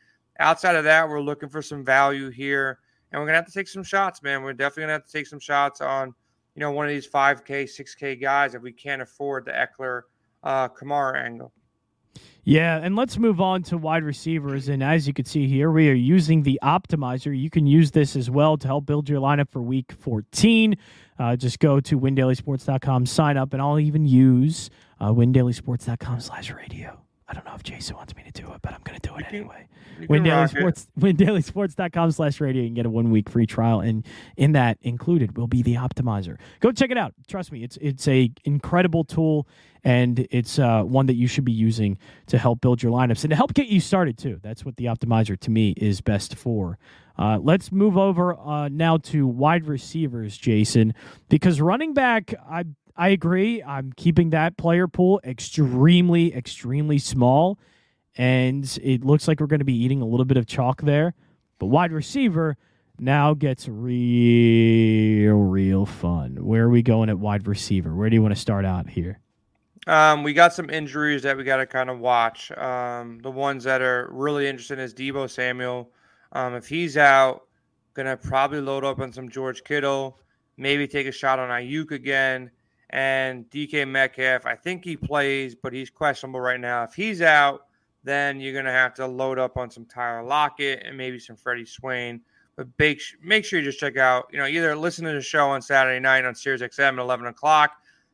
[0.40, 2.78] Outside of that, we're looking for some value here,
[3.10, 4.42] and we're gonna have to take some shots, man.
[4.42, 6.14] We're definitely gonna have to take some shots on,
[6.54, 10.02] you know, one of these 5K, 6K guys if we can't afford the Ekeler,
[10.44, 11.52] uh, Kamara angle.
[12.48, 14.70] Yeah, and let's move on to wide receivers.
[14.70, 17.38] And as you can see here, we are using the optimizer.
[17.38, 20.74] You can use this as well to help build your lineup for week 14.
[21.18, 26.98] Uh, just go to windailysports.com, sign up, and I'll even use uh, windailysports.com slash radio.
[27.28, 29.14] I don't know if Jason wants me to do it, but I'm going to do
[29.16, 29.68] it anyway.
[30.08, 32.62] Win Daily Sports, windailysports.com slash radio.
[32.62, 33.80] You can get a one week free trial.
[33.80, 36.38] And in that included will be the optimizer.
[36.60, 37.12] Go check it out.
[37.26, 39.46] Trust me, it's it's a incredible tool
[39.84, 43.30] and it's uh, one that you should be using to help build your lineups and
[43.30, 44.40] to help get you started too.
[44.42, 46.78] That's what the optimizer to me is best for.
[47.18, 50.94] Uh, let's move over uh, now to wide receivers, Jason,
[51.28, 52.64] because running back, I
[52.98, 53.62] I agree.
[53.62, 57.56] I'm keeping that player pool extremely, extremely small.
[58.16, 61.14] And it looks like we're going to be eating a little bit of chalk there.
[61.60, 62.56] But wide receiver
[62.98, 66.44] now gets real, real fun.
[66.44, 67.94] Where are we going at wide receiver?
[67.94, 69.20] Where do you want to start out here?
[69.86, 72.50] Um, we got some injuries that we got to kind of watch.
[72.58, 75.92] Um, the ones that are really interesting is Debo Samuel.
[76.32, 77.42] Um, if he's out,
[77.94, 80.20] gonna probably load up on some George Kittle,
[80.58, 82.50] maybe take a shot on Aiyuk again
[82.90, 84.46] and DK Metcalf.
[84.46, 86.84] I think he plays, but he's questionable right now.
[86.84, 87.66] If he's out,
[88.04, 91.36] then you're going to have to load up on some Tyler Lockett and maybe some
[91.36, 92.20] Freddie Swain.
[92.56, 95.48] But make, make sure you just check out, you know, either listen to the show
[95.50, 97.72] on Saturday night on Sirius XM at 11 o'clock,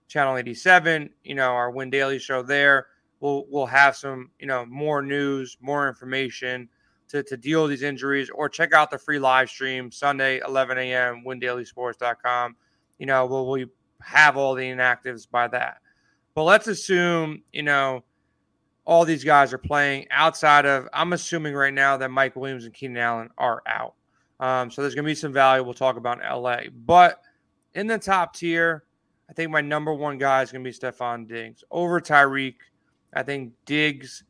[0.08, 2.88] channel 87, you know, our Win Daily show there.
[3.20, 6.68] We'll, we'll have some, you know, more news, more information
[7.08, 10.76] to, to deal with these injuries, or check out the free live stream Sunday, 11
[10.76, 12.56] a.m., windailysports.com.
[12.98, 13.66] You know, we'll, we'll
[14.00, 15.78] have all the inactives by that.
[16.34, 18.04] But let's assume, you know,
[18.84, 22.74] all these guys are playing outside of, I'm assuming right now that Mike Williams and
[22.74, 23.94] Keenan Allen are out.
[24.40, 26.64] Um, so there's going to be some value we'll talk about in LA.
[26.84, 27.20] But
[27.74, 28.84] in the top tier,
[29.30, 32.56] I think my number one guy is going to be Stefon Diggs over Tyreek.
[33.14, 34.24] I think Diggs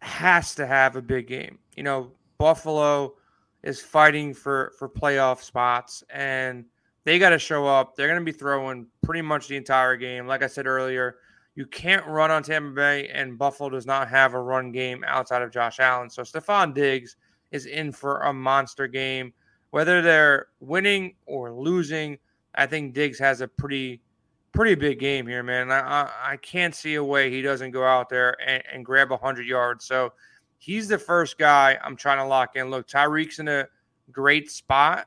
[0.00, 1.58] has to have a big game.
[1.76, 3.14] You know, Buffalo
[3.62, 6.64] is fighting for for playoff spots, and
[7.04, 7.96] they got to show up.
[7.96, 10.26] They're going to be throwing pretty much the entire game.
[10.26, 11.16] Like I said earlier,
[11.54, 15.42] you can't run on Tampa Bay, and Buffalo does not have a run game outside
[15.42, 16.10] of Josh Allen.
[16.10, 17.16] So Stefon Diggs
[17.50, 19.32] is in for a monster game.
[19.70, 22.18] Whether they're winning or losing,
[22.54, 24.00] I think Diggs has a pretty
[24.52, 25.70] pretty big game here, man.
[25.70, 29.10] I, I, I can't see a way he doesn't go out there and, and grab
[29.10, 29.84] 100 yards.
[29.84, 30.12] So
[30.58, 32.70] he's the first guy I'm trying to lock in.
[32.70, 33.66] Look, Tyreek's in a
[34.10, 35.06] great spot.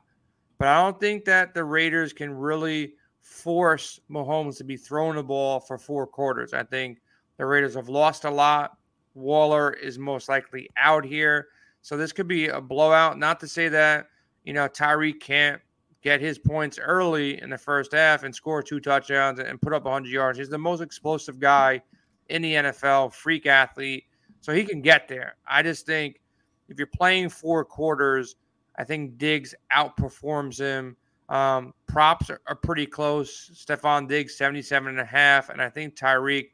[0.62, 5.22] But I don't think that the Raiders can really force Mahomes to be throwing the
[5.24, 6.52] ball for four quarters.
[6.52, 7.00] I think
[7.36, 8.78] the Raiders have lost a lot.
[9.14, 11.48] Waller is most likely out here.
[11.80, 13.18] So this could be a blowout.
[13.18, 14.06] Not to say that,
[14.44, 15.60] you know, Tyreek can't
[16.00, 19.82] get his points early in the first half and score two touchdowns and put up
[19.82, 20.38] 100 yards.
[20.38, 21.82] He's the most explosive guy
[22.28, 24.04] in the NFL, freak athlete.
[24.40, 25.38] So he can get there.
[25.44, 26.20] I just think
[26.68, 28.36] if you're playing four quarters,
[28.76, 30.96] I think Diggs outperforms him.
[31.28, 33.50] Um, props are, are, pretty close.
[33.54, 35.48] Stefon Diggs, 77 and a half.
[35.48, 36.50] And I think Tyreek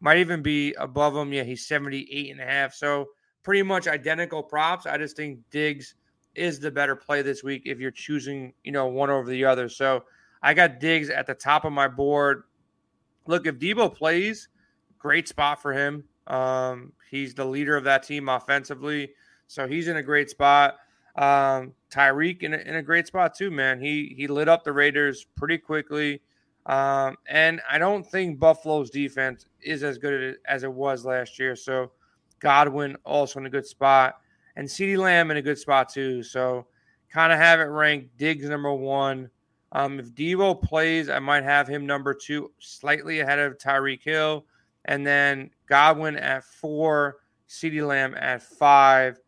[0.00, 1.32] might even be above him.
[1.32, 2.74] Yeah, he's 78 and a half.
[2.74, 3.08] So
[3.42, 4.86] pretty much identical props.
[4.86, 5.94] I just think Diggs
[6.34, 9.68] is the better play this week if you're choosing, you know, one over the other.
[9.68, 10.04] So
[10.42, 12.44] I got Diggs at the top of my board.
[13.26, 14.48] Look, if Debo plays,
[14.98, 16.04] great spot for him.
[16.26, 19.12] Um, he's the leader of that team offensively.
[19.46, 20.76] So he's in a great spot.
[21.20, 23.78] Um, Tyreek in a, in a great spot too, man.
[23.78, 26.22] He he lit up the Raiders pretty quickly.
[26.64, 31.56] Um, and I don't think Buffalo's defense is as good as it was last year.
[31.56, 31.92] So
[32.38, 34.14] Godwin also in a good spot,
[34.56, 36.22] and CeeDee Lamb in a good spot too.
[36.22, 36.66] So
[37.12, 39.28] kind of have it ranked Diggs number one.
[39.72, 44.46] Um, if Debo plays, I might have him number two, slightly ahead of Tyreek Hill,
[44.86, 49.20] and then Godwin at four, CeeDee Lamb at five.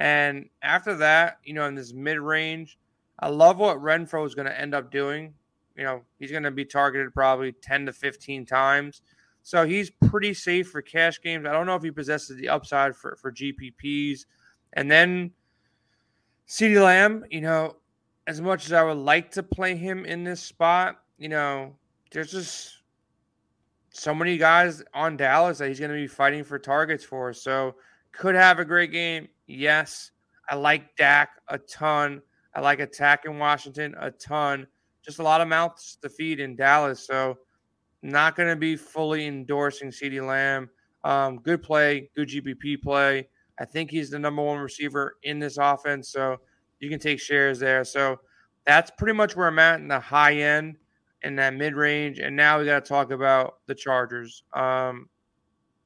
[0.00, 2.78] And after that, you know, in this mid range,
[3.18, 5.34] I love what Renfrow is going to end up doing.
[5.76, 9.02] You know, he's going to be targeted probably 10 to 15 times.
[9.42, 11.46] So he's pretty safe for cash games.
[11.46, 14.24] I don't know if he possesses the upside for, for GPPs.
[14.72, 15.32] And then
[16.48, 17.76] CeeDee Lamb, you know,
[18.26, 21.76] as much as I would like to play him in this spot, you know,
[22.10, 22.78] there's just
[23.90, 27.34] so many guys on Dallas that he's going to be fighting for targets for.
[27.34, 27.74] So
[28.12, 29.28] could have a great game.
[29.50, 30.12] Yes.
[30.48, 32.22] I like Dak a ton.
[32.54, 34.66] I like attacking Washington a ton.
[35.04, 37.06] Just a lot of mouths to feed in Dallas.
[37.06, 37.38] So
[38.02, 40.70] not going to be fully endorsing CeeDee Lamb.
[41.04, 43.28] Um, good play, good GPP play.
[43.58, 46.10] I think he's the number one receiver in this offense.
[46.10, 46.38] So
[46.80, 47.84] you can take shares there.
[47.84, 48.20] So
[48.66, 50.76] that's pretty much where I'm at in the high end
[51.22, 52.18] in that mid range.
[52.18, 54.42] And now we got to talk about the Chargers.
[54.54, 55.08] Um,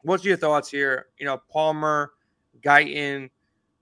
[0.03, 1.07] what's your thoughts here?
[1.19, 2.13] You know, Palmer,
[2.65, 3.31] Guyton,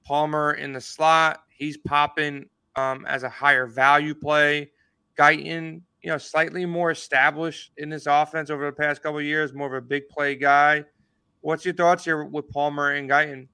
[0.05, 1.43] Palmer in the slot.
[1.49, 4.71] He's popping um, as a higher value play.
[5.19, 9.67] Guyton, you know, slightly more established in this offense over the past couple years, more
[9.67, 10.85] of a big play guy.
[11.41, 13.49] What's your thoughts here with Palmer and Guyton?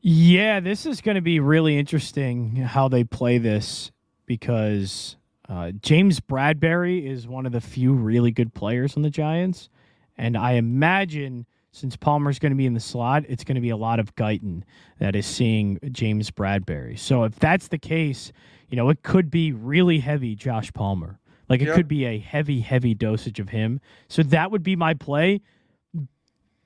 [0.00, 3.90] Yeah, this is going to be really interesting how they play this
[4.26, 5.16] because
[5.48, 9.68] uh, James Bradberry is one of the few really good players on the Giants.
[10.16, 13.70] And I imagine since Palmer's going to be in the slot, it's going to be
[13.70, 14.62] a lot of Guyton
[15.00, 16.96] that is seeing James Bradberry.
[16.96, 18.30] So if that's the case,
[18.68, 21.18] you know, it could be really heavy Josh Palmer.
[21.48, 21.74] Like it yep.
[21.74, 23.80] could be a heavy, heavy dosage of him.
[24.06, 25.40] So that would be my play.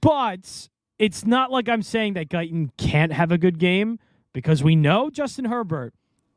[0.02, 0.68] But
[0.98, 3.98] it's not like I'm saying that Guyton can't have a good game
[4.34, 5.94] because we know Justin Herbert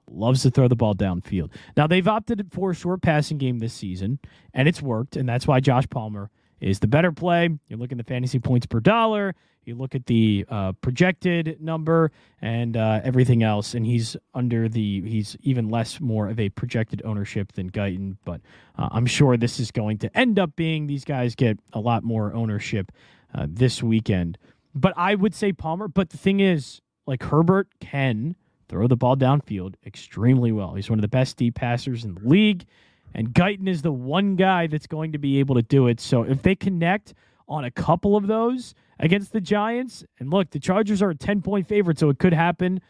[0.10, 1.51] loves to throw the ball downfield.
[1.75, 4.19] Now they've opted for a short passing game this season,
[4.53, 6.31] and it's worked, and that's why Josh Palmer
[6.62, 7.50] is the better play.
[7.67, 12.12] You look at the fantasy points per dollar, you look at the uh, projected number,
[12.41, 17.02] and uh, everything else, and he's under the he's even less more of a projected
[17.06, 18.17] ownership than Guyton.
[18.26, 18.41] But
[18.78, 22.04] uh, I'm sure this is going to end up being these guys get a lot
[22.04, 22.91] more ownership
[23.36, 24.38] uh, this weekend.
[24.74, 25.88] But I would say Palmer.
[25.88, 28.36] But the thing is, like Herbert can
[28.67, 30.74] throw the ball downfield extremely well.
[30.74, 32.65] He's one of the best deep passers in the league.
[33.13, 36.00] And Guyton is the one guy that's going to be able to do it.
[36.00, 37.13] So if they connect
[37.47, 41.41] on a couple of those against the Giants, and look, the Chargers are a 10
[41.41, 42.82] point favorite, so it could happen.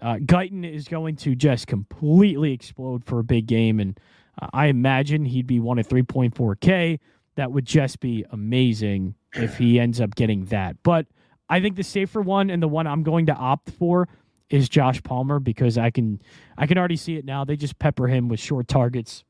[0.00, 3.80] Uh, Guyton is going to just completely explode for a big game.
[3.80, 3.98] And
[4.40, 6.98] uh, I imagine he'd be one of 3.4K.
[7.36, 10.76] That would just be amazing if he ends up getting that.
[10.82, 11.06] But
[11.48, 14.08] I think the safer one and the one I'm going to opt for
[14.48, 16.20] is Josh Palmer because I can
[16.56, 17.44] I can already see it now.
[17.44, 19.24] They just pepper him with short targets.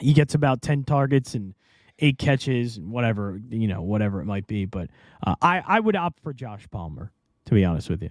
[0.00, 1.54] He gets about ten targets and
[1.98, 4.64] eight catches and whatever you know whatever it might be.
[4.64, 4.90] But
[5.26, 7.12] uh, I I would opt for Josh Palmer
[7.46, 8.10] to be honest with you.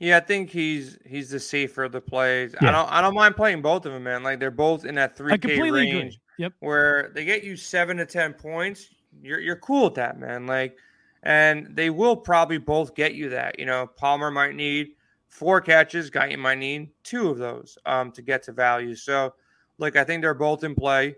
[0.00, 2.54] Yeah, I think he's he's the safer of the plays.
[2.60, 2.68] Yeah.
[2.68, 4.22] I don't I don't mind playing both of them, man.
[4.22, 5.94] Like they're both in that three K range.
[5.94, 6.18] Agree.
[6.38, 6.52] Yep.
[6.60, 8.88] Where they get you seven to ten points,
[9.22, 10.46] you're you're cool with that, man.
[10.46, 10.76] Like,
[11.22, 13.58] and they will probably both get you that.
[13.58, 14.94] You know, Palmer might need
[15.28, 18.94] four catches, Guyton might need two of those um, to get to value.
[18.94, 19.34] So,
[19.78, 21.16] look, I think they're both in play.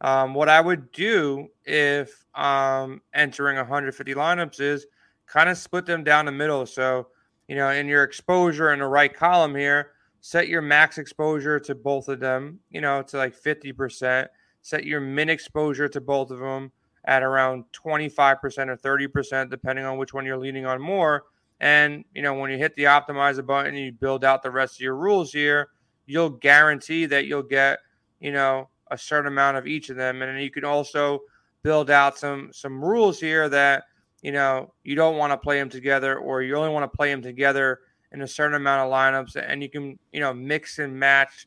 [0.00, 4.86] Um, what I would do if um, entering 150 lineups is
[5.26, 6.66] kind of split them down the middle.
[6.66, 7.08] So,
[7.48, 11.74] you know, in your exposure in the right column here, set your max exposure to
[11.74, 14.28] both of them, you know, to like 50%.
[14.62, 16.72] Set your min exposure to both of them
[17.04, 21.24] at around 25% or 30%, depending on which one you're leaning on more.
[21.60, 24.76] And, you know, when you hit the optimizer button and you build out the rest
[24.76, 25.70] of your rules here,
[26.06, 27.78] you'll guarantee that you'll get,
[28.20, 30.22] you know, a certain amount of each of them.
[30.22, 31.20] And then you can also
[31.62, 33.84] build out some some rules here that,
[34.22, 37.10] you know, you don't want to play them together or you only want to play
[37.10, 37.80] them together
[38.12, 39.36] in a certain amount of lineups.
[39.36, 41.46] And you can, you know, mix and match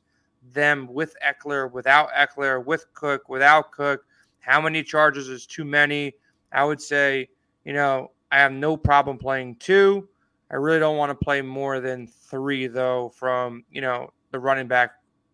[0.53, 4.05] them with Ekeler, without Ekeler, with Cook, without Cook.
[4.39, 6.13] How many Chargers is too many?
[6.51, 7.29] I would say,
[7.63, 10.07] you know, I have no problem playing two.
[10.51, 14.67] I really don't want to play more than three, though, from, you know, the running
[14.67, 14.91] back,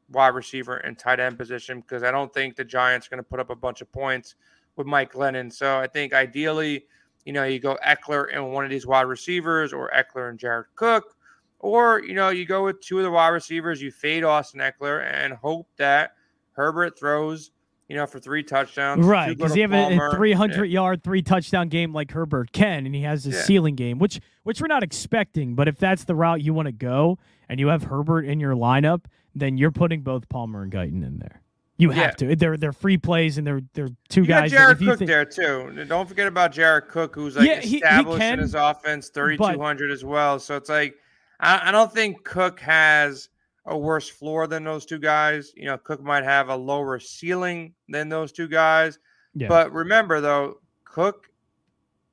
[0.09, 3.29] wide receiver, and tight end position, because I don't think the Giants are going to
[3.29, 4.35] put up a bunch of points
[4.75, 5.51] with Mike Glennon.
[5.51, 6.85] So I think ideally,
[7.25, 10.67] you know, you go Ekeler and one of these wide receivers or Ekeler and Jared
[10.75, 11.17] Cook
[11.59, 15.03] or, you know, you go with two of the wide receivers, you fade Austin Ekeler
[15.11, 16.13] and hope that
[16.51, 17.51] Herbert throws,
[17.87, 19.05] you know, for three touchdowns.
[19.05, 19.35] Right.
[19.35, 20.73] Because he have a 300 yeah.
[20.73, 23.41] yard, three touchdown game like Herbert can, and he has a yeah.
[23.41, 25.55] ceiling game, which which we're not expecting.
[25.55, 27.17] But if that's the route you want to go
[27.49, 29.05] and you have Herbert in your lineup,
[29.39, 31.41] then you're putting both Palmer and Guyton in there.
[31.79, 32.29] You have Yeah.
[32.29, 32.35] to.
[32.35, 34.51] They're they're free plays and they're they're two You guys.
[34.51, 35.85] Jared Cook think- there too.
[35.87, 39.09] Don't forget about Jared Cook, who's like Yeah, he- he established can, in his offense,
[39.09, 40.39] thirty two hundred as well.
[40.39, 40.95] So it's like
[41.39, 43.29] I, I don't think Cook has
[43.67, 45.51] a worse floor than those two guys.
[45.55, 48.97] You know, Cook might have a lower ceiling than those two guys.
[49.35, 49.47] Yeah.
[49.49, 51.29] But remember though, Cook,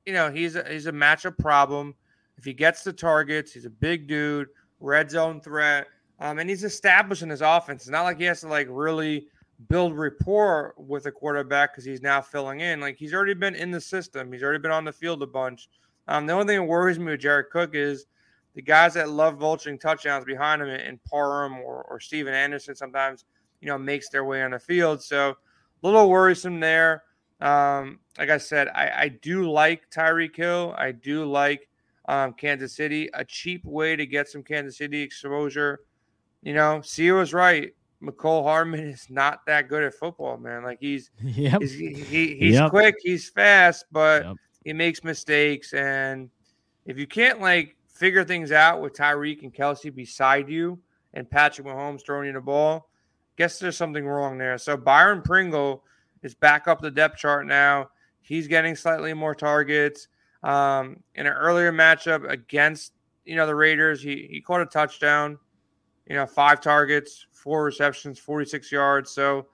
[0.05, 1.95] you know, he's a he's a matchup problem.
[2.37, 4.49] If he gets the targets, he's a big dude,
[4.79, 5.87] red zone threat,
[6.19, 7.83] um, and he's established in his offense.
[7.83, 9.27] It's not like he has to like really
[9.69, 12.79] build rapport with a quarterback because he's now filling in.
[12.79, 14.31] Like he's already been in the system.
[14.31, 15.69] He's already been on the field a bunch.
[16.07, 18.05] Um, the only thing that worries me with Jared Cook is
[18.53, 23.25] the guys that love vulturing touchdowns behind him and Parham or, or Stephen Anderson sometimes,
[23.59, 25.01] you know, makes their way on the field.
[25.01, 25.35] So a
[25.85, 27.03] little worrisome there.
[27.41, 30.73] Um, like I said, I, I do like Tyreek Hill.
[30.77, 31.67] I do like
[32.07, 33.09] um, Kansas City.
[33.13, 35.81] A cheap way to get some Kansas City exposure.
[36.45, 37.73] You know, Sia was right.
[38.03, 40.63] Mecole Hardman is not that good at football, man.
[40.63, 41.59] Like he's yep.
[41.61, 42.69] he's he, he- he's Yep.
[42.69, 44.35] quick, he's fast, but Yep.
[44.63, 45.73] he makes mistakes.
[45.73, 46.29] And
[46.85, 50.77] if you can't like figure things out with Tyreek and Kelce beside you
[51.15, 52.89] and Patrick Mahomes throwing you the ball,
[53.37, 54.57] guess there's something wrong there.
[54.59, 55.83] So Byron Pringle
[56.21, 57.89] is back up the depth chart now.
[58.21, 60.07] He's getting slightly more targets.
[60.43, 62.93] Um, in an earlier matchup against
[63.25, 65.39] you know the Raiders, he he caught a touchdown.
[66.07, 69.11] You know, five targets, four receptions, 46 yards.
[69.11, 69.47] So,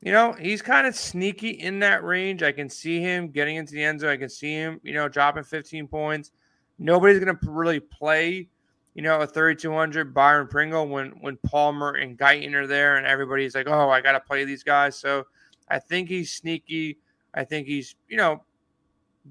[0.00, 2.42] you know, he's kind of sneaky in that range.
[2.42, 4.10] I can see him getting into the end zone.
[4.10, 6.30] I can see him, you know, dropping 15 points.
[6.78, 8.48] Nobody's going to really play,
[8.94, 13.54] you know, a 3,200 Byron Pringle when when Palmer and Guyton are there and everybody's
[13.54, 14.98] like, oh, I got to play these guys.
[14.98, 15.24] So
[15.68, 16.98] I think he's sneaky.
[17.34, 18.42] I think he's, you know,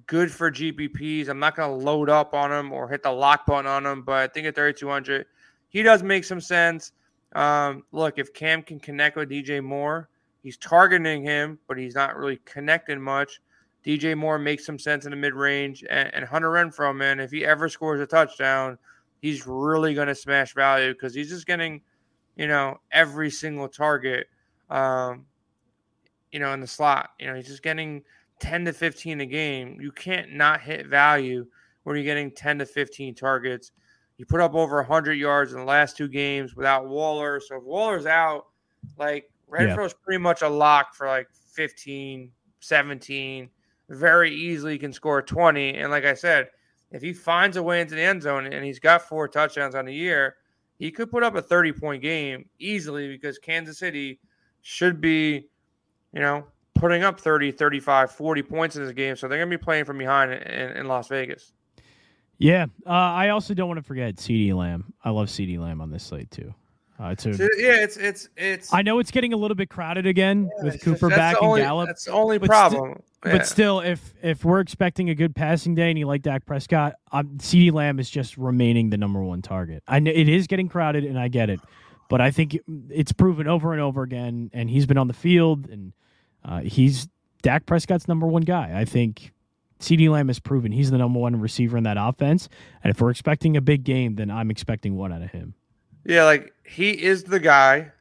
[0.05, 1.29] good for GPPs.
[1.29, 4.03] I'm not going to load up on him or hit the lock button on him,
[4.03, 5.25] but I think at 3,200,
[5.69, 6.91] he does make some sense.
[7.35, 10.09] Um, look, if Cam can connect with DJ Moore,
[10.41, 13.41] he's targeting him, but he's not really connecting much.
[13.85, 17.31] DJ Moore makes some sense in the mid range, and, and Hunter Renfrow, man, if
[17.31, 18.77] he ever scores a touchdown,
[19.21, 21.81] he's really going to smash value because he's just getting,
[22.35, 24.27] you know, every single target,
[24.69, 25.25] um,
[26.31, 27.11] you know, in the slot.
[27.19, 28.03] You know, he's just getting
[28.39, 29.79] 10 to 15 a game.
[29.79, 31.45] You can't not hit value
[31.83, 33.71] when you're getting 10 to 15 targets.
[34.17, 37.39] You put up over 100 yards in the last two games without Waller.
[37.39, 38.47] So if Waller's out,
[38.97, 43.49] like Renfrow's pretty much a lock for like 15, 17.
[43.89, 45.75] Very easily can score 20.
[45.75, 46.49] And like I said,
[46.91, 49.85] if he finds a way into the end zone and he's got four touchdowns on
[49.85, 50.35] the year,
[50.79, 54.19] he could put up a 30 point game easily because Kansas City
[54.61, 55.47] should be,
[56.13, 56.45] you know,
[56.75, 59.15] putting up 30, 35, 40 points in this game.
[59.15, 61.53] So they're going to be playing from behind in, in Las Vegas.
[62.37, 62.65] Yeah.
[62.85, 64.93] Uh, I also don't want to forget CeeDee Lamb.
[65.03, 66.53] I love CeeDee Lamb on this slate too.
[66.99, 68.73] Uh, it's a, yeah, it's it's it's.
[68.73, 71.67] I know it's getting a little bit crowded again with Cooper just- back only, and
[71.67, 71.87] Gallup.
[71.87, 73.01] That's the only But problem.
[73.23, 73.37] Yeah.
[73.37, 76.95] But still, if if we're expecting a good passing day and you like Dak Prescott,
[77.11, 79.83] um, CeeDee Lamb is just remaining the number one target.
[79.87, 81.59] I know it is getting crowded, and I get it,
[82.09, 82.57] but I think
[82.89, 84.49] it's proven over and over again.
[84.53, 85.93] And he's been on the field, and
[86.43, 87.07] uh, he's
[87.43, 88.71] Dak Prescott's number one guy.
[88.73, 89.33] I think
[89.79, 92.49] CeeDee Lamb has proven he's the number one receiver in that offense.
[92.83, 95.53] And if we're expecting a big game, then I'm expecting one out of him.
[96.05, 97.91] Yeah, like he is the guy,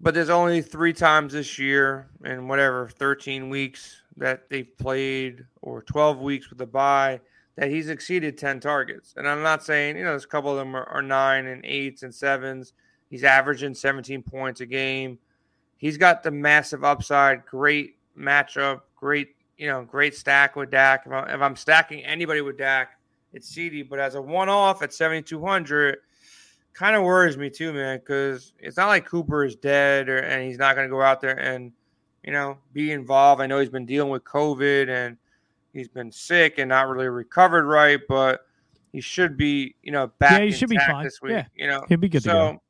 [0.00, 5.82] but there's only three times this year in whatever 13 weeks that they've played or
[5.82, 7.20] 12 weeks with the bye
[7.56, 9.14] that he's exceeded 10 targets.
[9.16, 11.64] And I'm not saying, you know, there's a couple of them are, are nine and
[11.64, 12.72] eights and sevens.
[13.10, 15.18] He's averaging 17 points a game.
[15.76, 21.02] He's got the massive upside, great matchup, great, you know, great stack with Dak.
[21.04, 22.98] If, I, if I'm stacking anybody with Dak,
[23.34, 23.86] it's CeeDee.
[23.86, 25.98] But as a one off at 7,200,
[26.72, 30.48] kind of worries me too, man, because it's not like Cooper is dead or and
[30.48, 31.72] he's not going to go out there and
[32.24, 33.42] you know be involved.
[33.42, 35.18] I know he's been dealing with COVID and
[35.74, 38.46] he's been sick and not really recovered right, but
[38.92, 40.40] he should be you know back.
[40.40, 41.04] Yeah, he should be fine.
[41.04, 41.32] this week.
[41.32, 41.44] Yeah.
[41.54, 42.62] You know He'll be good to So go.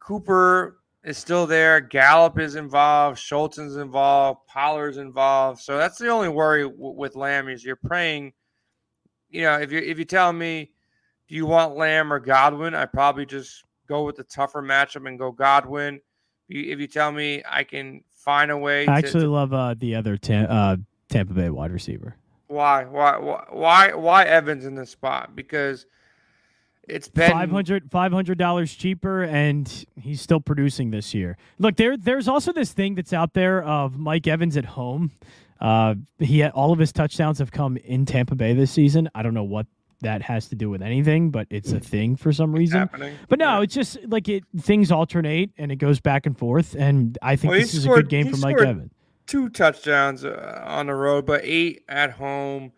[0.00, 1.80] Cooper is still there.
[1.80, 3.18] Gallup is involved.
[3.18, 4.40] Schultzen's involved.
[4.46, 5.60] Pollard's involved.
[5.60, 8.32] So that's the only worry w- with Lamb is you're praying.
[9.30, 10.70] You know, if you if you tell me,
[11.28, 12.74] do you want Lamb or Godwin?
[12.74, 16.00] I probably just go with the tougher matchup and go Godwin.
[16.48, 19.52] If you, if you tell me I can find a way, I actually to- love
[19.52, 20.76] uh, the other Tam- uh,
[21.08, 22.16] Tampa Bay wide receiver.
[22.48, 25.86] why why why why why Evans in this spot because
[26.88, 27.30] it's been
[27.90, 31.36] 500 dollars cheaper, and he's still producing this year.
[31.58, 35.10] Look, there there's also this thing that's out there of Mike Evans at home.
[35.60, 39.08] Uh, he had, all of his touchdowns have come in Tampa Bay this season.
[39.14, 39.66] I don't know what
[40.00, 42.88] that has to do with anything, but it's a thing for some reason.
[43.28, 43.62] But no, Yeah.
[43.62, 46.74] it's just like it things alternate and it goes back and forth.
[46.74, 48.90] And I think Well, this is a good game for Mike Evans.
[49.26, 52.72] two touchdowns uh, on the road, but eight at home,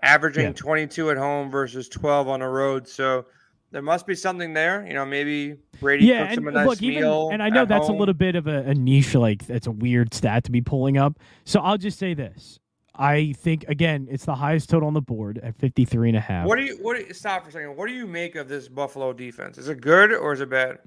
[0.00, 0.52] averaging Yeah.
[0.52, 2.86] 22 at home versus 12 on the road.
[2.86, 3.26] So
[3.70, 4.86] there must be something there.
[4.86, 7.64] You know, maybe Brady Yeah, cooks and him a nice look, even and I know
[7.64, 7.96] that's home.
[7.96, 10.96] a little bit of a, a niche, like that's a weird stat to be pulling
[10.96, 11.18] up.
[11.44, 12.58] So I'll just say this.
[12.98, 16.48] I think again, it's the highest total on the board at 53 and a half.
[16.48, 16.76] What do you?
[16.82, 16.96] What?
[16.96, 17.76] Do you, stop for a second.
[17.76, 19.56] What do you make of this Buffalo defense?
[19.56, 20.80] Is it good or is it bad?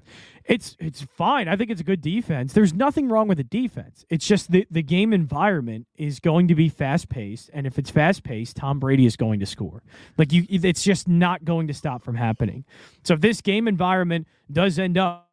[0.44, 1.48] It's it's fine.
[1.48, 2.52] I think it's a good defense.
[2.52, 4.04] There's nothing wrong with the defense.
[4.10, 7.90] It's just the the game environment is going to be fast paced, and if it's
[7.90, 9.82] fast paced, Tom Brady is going to score.
[10.18, 12.64] Like you, it's just not going to stop from happening.
[13.04, 15.31] So if this game environment does end up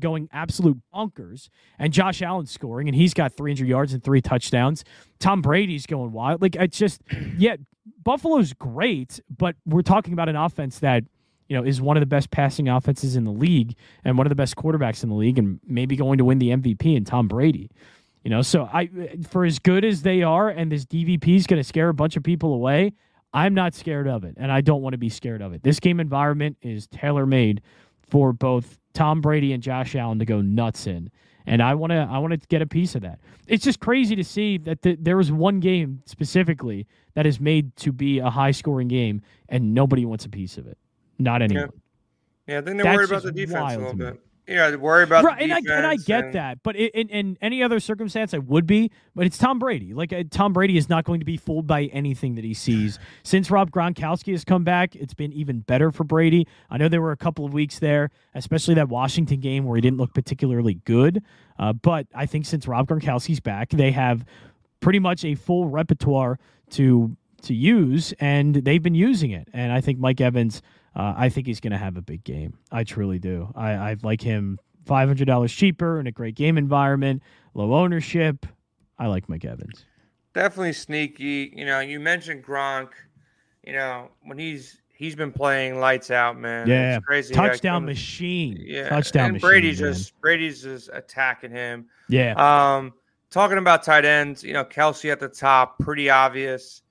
[0.00, 4.84] going absolute bonkers and Josh Allen scoring and he's got 300 yards and three touchdowns,
[5.18, 6.42] Tom Brady's going wild.
[6.42, 7.00] Like it's just
[7.36, 7.56] yeah,
[8.02, 11.04] Buffalo's great, but we're talking about an offense that
[11.50, 13.74] you know, is one of the best passing offenses in the league
[14.04, 16.50] and one of the best quarterbacks in the league and maybe going to win the
[16.50, 17.68] MVP and Tom Brady.
[18.22, 18.88] You know, so I
[19.28, 22.16] for as good as they are and this DVP is going to scare a bunch
[22.16, 22.92] of people away,
[23.32, 25.64] I'm not scared of it and I don't want to be scared of it.
[25.64, 27.62] This game environment is tailor-made
[28.08, 31.10] for both Tom Brady and Josh Allen to go nuts in.
[31.46, 33.18] And I want to I want to get a piece of that.
[33.46, 37.74] It's just crazy to see that the, there was one game specifically that is made
[37.76, 40.78] to be a high-scoring game and nobody wants a piece of it.
[41.18, 41.70] Not anyone.
[42.46, 44.20] Yeah, I think they're That's worried about the defense a little bit.
[44.48, 47.38] Yeah, worry about right, the and I and I get and- that, but in, in
[47.40, 48.90] any other circumstance, I would be.
[49.14, 49.94] But it's Tom Brady.
[49.94, 52.98] Like uh, Tom Brady is not going to be fooled by anything that he sees.
[53.22, 56.46] Since Rob Gronkowski has come back, it's been even better for Brady.
[56.68, 59.80] I know there were a couple of weeks there, especially that Washington game where he
[59.80, 61.22] didn't look particularly good.
[61.58, 64.24] Uh, but I think since Rob Gronkowski's back, they have
[64.80, 66.38] pretty much a full repertoire
[66.70, 69.48] to to use, and they've been using it.
[69.52, 70.60] And I think Mike Evans,
[70.96, 72.58] uh, I think he's going to have a big game.
[72.72, 73.52] I truly do.
[73.54, 77.22] I, I like him five hundred dollars cheaper in a great game environment,
[77.54, 78.46] low ownership.
[78.98, 79.84] I like Mike Evans.
[80.34, 81.52] definitely sneaky.
[81.56, 82.90] You know, you mentioned Gronk.
[83.66, 86.66] You know, when he's he's been playing lights out, man.
[86.68, 87.34] Yeah, it's crazy.
[87.34, 88.58] Touchdown machine.
[88.60, 89.48] Yeah, touchdown and machine.
[89.48, 89.92] Brady's man.
[89.92, 91.86] just Brady's just attacking him.
[92.08, 92.34] yeah.
[92.76, 92.92] Um,
[93.30, 96.82] talking about tight ends, you know, Kelce at the top, pretty obvious.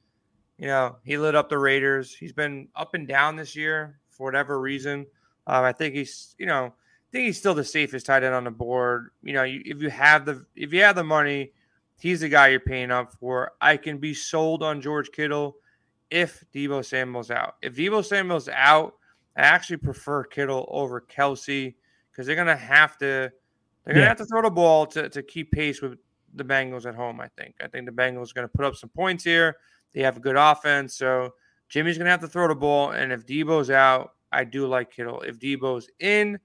[0.60, 2.14] You know, he lit up the Raiders.
[2.14, 5.05] He's been up and down this year for whatever reason.
[5.47, 8.43] Um, I think he's, you know, I think he's still the safest tight end on
[8.43, 9.12] the board.
[9.24, 11.53] You know, you, if you have the if you have the money,
[11.97, 13.53] he's the guy you're paying up for.
[13.62, 15.55] I can be sold on George Kittle
[16.12, 17.55] if Debo Samuel's out.
[17.62, 18.95] If Debo Samuel's out,
[19.38, 21.74] I actually prefer Kittle over Kelce
[22.12, 23.32] because they're gonna have to
[23.86, 24.07] they're gonna Yeah.
[24.10, 25.97] have to throw the ball to, to keep pace with
[26.36, 27.22] the Bengals at home.
[27.22, 27.55] I think.
[27.62, 29.55] I think the Bengals are gonna put up some points here.
[29.94, 31.34] They have a good offense, so
[31.68, 32.92] Jimmy's gonna have to throw the ball.
[32.92, 35.22] And if Debo's out, I do like Kittle.
[35.22, 36.40] If Debo's in,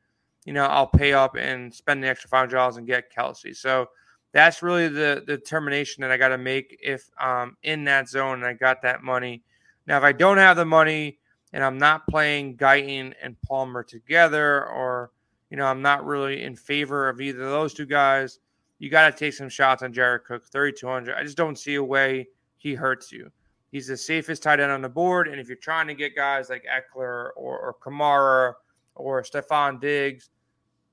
[0.44, 3.56] you know, I'll pay up and spend the extra five dollars and get Kelce.
[3.56, 3.88] So
[4.32, 8.34] that's really the, the determination that I got to make if I'm in that zone
[8.34, 9.42] and I got that money.
[9.86, 11.18] Now, if I don't have the money
[11.52, 15.12] and I'm not playing Guyton and Palmer together, or
[15.50, 18.40] you know, I'm not really in favor of either of those two guys,
[18.80, 21.14] you got to take some shots on Jared Cook, 3,200.
[21.14, 22.26] I just don't see a way
[22.64, 23.30] he hurts you.
[23.70, 26.48] He's the safest tight end on the board, and if you're trying to get guys
[26.48, 28.54] like Ekeler or, or Kamara
[28.94, 30.30] or Stefon Diggs,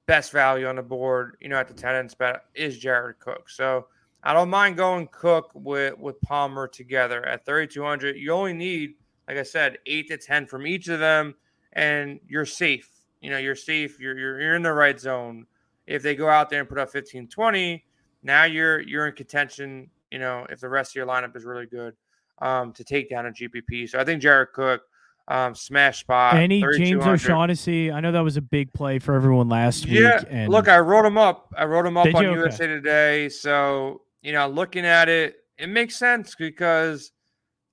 [0.05, 3.49] best value on the board, you know, at the tight end spot is Jared Cook.
[3.49, 3.87] So
[4.23, 8.17] I don't mind going Cook with with Palmer together at 3,200.
[8.17, 8.95] You only need,
[9.29, 11.35] like I said, eight to ten from each of them,
[11.71, 12.89] and you're safe.
[13.21, 13.97] You know, you're safe.
[13.97, 15.45] You're you're, you're in the right zone.
[15.87, 17.85] If they go out there and put up 15, 20,
[18.23, 19.89] now you're you're in contention.
[20.11, 21.93] You know, if the rest of your lineup is really good,
[22.41, 23.89] um, to take down a GPP.
[23.89, 24.81] So I think Jared Cook,
[25.27, 26.35] um, smash spot.
[26.35, 27.91] Any James O'Shaughnessy?
[27.91, 30.27] I know that was a big play for everyone last Yeah, week.
[30.29, 31.53] And look, I wrote him up.
[31.57, 32.29] I wrote him up Did on you?
[32.31, 32.39] Okay.
[32.39, 33.29] USA Today.
[33.29, 37.11] So you know, looking at it, it makes sense because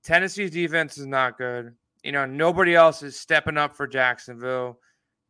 [0.05, 1.74] Tennessee's defense is not good.
[2.03, 4.78] You know, nobody else is stepping up for Jacksonville.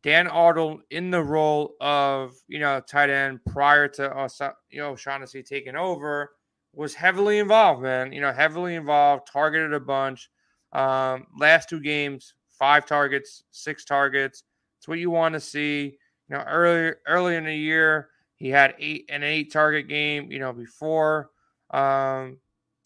[0.01, 4.29] Dan Arnold in the role of you know tight end prior to
[4.69, 6.31] you know, Shaughnessy taking over
[6.79, 8.13] was heavily involved, man.
[8.13, 10.29] You know, heavily involved, targeted a bunch.
[10.71, 14.43] Um, last two games, five targets, six targets.
[14.77, 15.97] It's what you want to see.
[16.29, 18.07] You know, earlier early in the year,
[18.37, 20.31] he had eight an eight target game.
[20.31, 21.31] You know, before
[21.71, 22.37] um,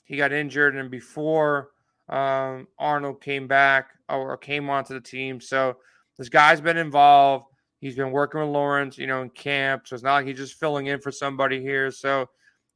[0.05, 1.69] he got injured and before
[2.09, 5.39] um, Arnold came back or came onto the team.
[5.39, 5.77] So
[6.17, 7.45] this guy's been involved.
[7.79, 9.87] He's been working with Lawrence, you know, in camp.
[9.87, 11.91] So it's not like he's just filling in for somebody here.
[11.91, 12.27] So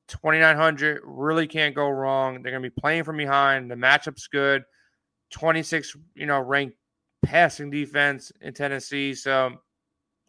[0.08, 2.42] 2,900 really can't go wrong.
[2.42, 3.70] They're going to be playing from behind.
[3.70, 4.64] The matchup's good.
[5.32, 6.78] 26, you know, ranked
[7.24, 9.14] passing defense in Tennessee.
[9.14, 9.58] So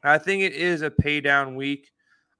[0.02, 1.90] I think it is a pay down week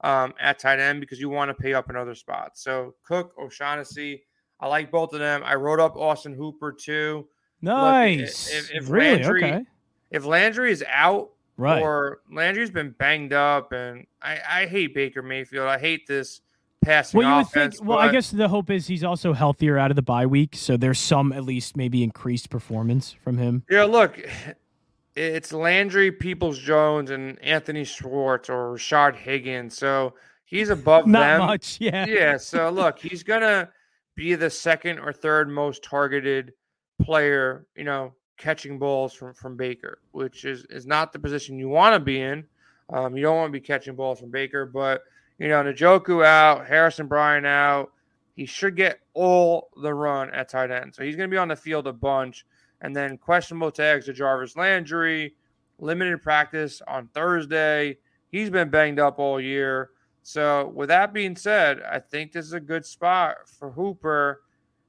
[0.01, 2.61] um, at tight end because you want to pay up in other spots.
[2.63, 4.23] So Cook, O'Shaughnessy,
[4.59, 5.41] I like both of them.
[5.45, 7.27] I wrote up Austin Hooper too.
[7.61, 8.53] Nice.
[8.53, 9.15] Look, if, if really?
[9.15, 9.65] Landry, okay.
[10.11, 11.81] If Landry is out, Right.
[11.81, 15.67] or Landry's been banged up, and I, I hate Baker Mayfield.
[15.67, 16.39] I hate this
[16.81, 17.75] passing Well, you would think.
[17.83, 20.77] Well, I guess the hope is he's also healthier out of the bye week, so
[20.77, 23.63] there's some at least maybe increased performance from him.
[23.69, 24.19] Yeah, look,
[25.15, 29.77] it's Landry, Peoples Jones, and Anthony Schwartz or Rashard Higgins.
[29.77, 30.13] So
[30.45, 31.39] he's above Not them.
[31.39, 32.05] much, yeah.
[32.05, 32.37] Yeah.
[32.37, 33.69] So look, he's gonna
[34.15, 36.53] be the second or third most targeted
[37.01, 41.69] player, you know, catching balls from from Baker, which is is not the position you
[41.69, 42.45] want to be in.
[42.91, 45.03] Um, you don't want to be catching balls from Baker, but
[45.39, 47.91] you know, Njoku out, Harrison Bryant out.
[48.35, 50.93] He should get all the run at tight end.
[50.93, 52.45] So he's going to be on the field a bunch.
[52.81, 55.35] And then questionable tags to Jarvis Landry,
[55.79, 57.97] limited practice on Thursday.
[58.31, 59.89] He's been banged up all year.
[60.23, 64.41] So with that being said, I think this is a good spot for Hooper,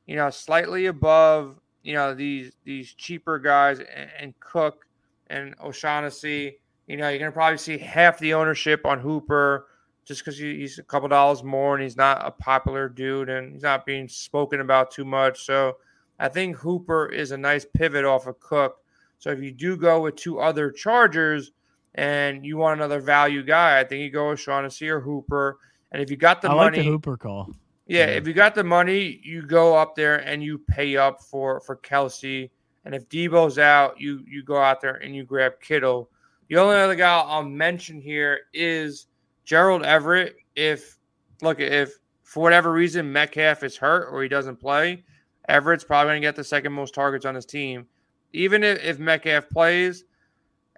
[0.07, 4.87] you know, slightly above, you know, these these cheaper guys and, and Cook
[5.29, 6.59] and O'Shaughnessy.
[6.87, 9.67] You know, you're gonna probably see half the ownership on Hooper
[10.11, 13.63] just because he's a couple dollars more and he's not a popular dude and he's
[13.63, 15.45] not being spoken about too much.
[15.47, 15.77] So
[16.19, 18.79] I think Hooper is a nice pivot off of Cook.
[19.21, 21.53] So if you do go with two other Chargers
[21.95, 25.59] and you want another value guy, I think you go with Shaughnessy or Hooper.
[25.93, 27.53] And if you got the I like money, the Hooper call.
[27.87, 28.17] yeah, Yeah.
[28.17, 31.77] if you got the money, you go up there and you pay up for for
[31.77, 32.51] Kelce.
[32.85, 36.11] And if Debo's out, you you go out there and you grab Kittle.
[36.49, 39.07] The only other guy I'll mention here is
[39.51, 40.37] Gerald Everett.
[40.55, 40.97] If
[41.43, 45.03] look, if for whatever reason Metcalf is hurt or he doesn't play,
[45.49, 47.87] Everett's probably going to get the second most targets on his team.
[48.33, 50.05] Even if, if Metcalf plays,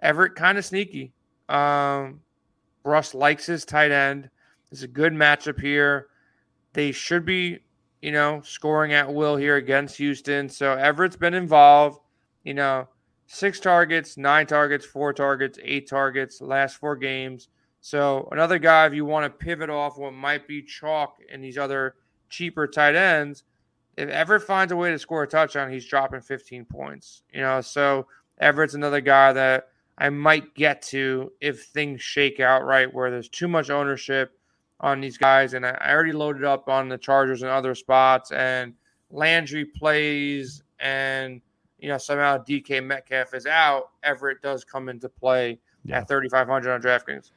[0.01, 1.13] Everett kind of sneaky.
[1.49, 2.21] Um,
[2.83, 4.31] Russ likes his tight end.
[4.71, 6.07] It's a good matchup here.
[6.73, 7.59] They should be,
[8.01, 10.49] you know, scoring at will here against Houston.
[10.49, 11.99] So Everett's been involved.
[12.43, 12.89] You know,
[13.27, 17.49] six targets, nine targets, four targets, eight targets, last four games.
[17.85, 21.57] So another guy, if you want to pivot off what might be chalk in these
[21.57, 21.95] other
[22.29, 23.43] cheaper tight ends,
[23.97, 27.23] if Everett finds a way to score a touchdown, he's dropping 15 points.
[27.33, 28.07] You know, so
[28.39, 29.67] Everett's another guy that
[29.97, 34.31] I might get to if things shake out right, where there's too much ownership
[34.79, 35.53] on these guys.
[35.53, 38.75] And I, I already loaded up on the Chargers and other spots, and
[39.11, 41.41] Landry plays, and
[41.79, 43.89] you know somehow DK Metcalf is out.
[44.03, 45.97] Everett does come into play Yeah.
[45.99, 47.31] at 3,500 on DraftKings.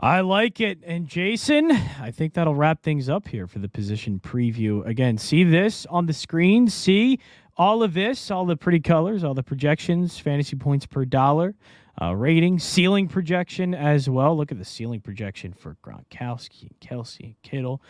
[0.00, 0.78] I like it.
[0.84, 4.84] And Jason, I think that'll wrap things up here for the position preview.
[4.86, 6.68] Again, see this on the screen.
[6.68, 7.18] See
[7.56, 11.54] all of this, all the pretty colors, all the projections, fantasy points per dollar,
[12.00, 14.36] uh, rating, ceiling projection as well.
[14.36, 17.82] Look at the ceiling projection for Gronkowski Kelce Kittle.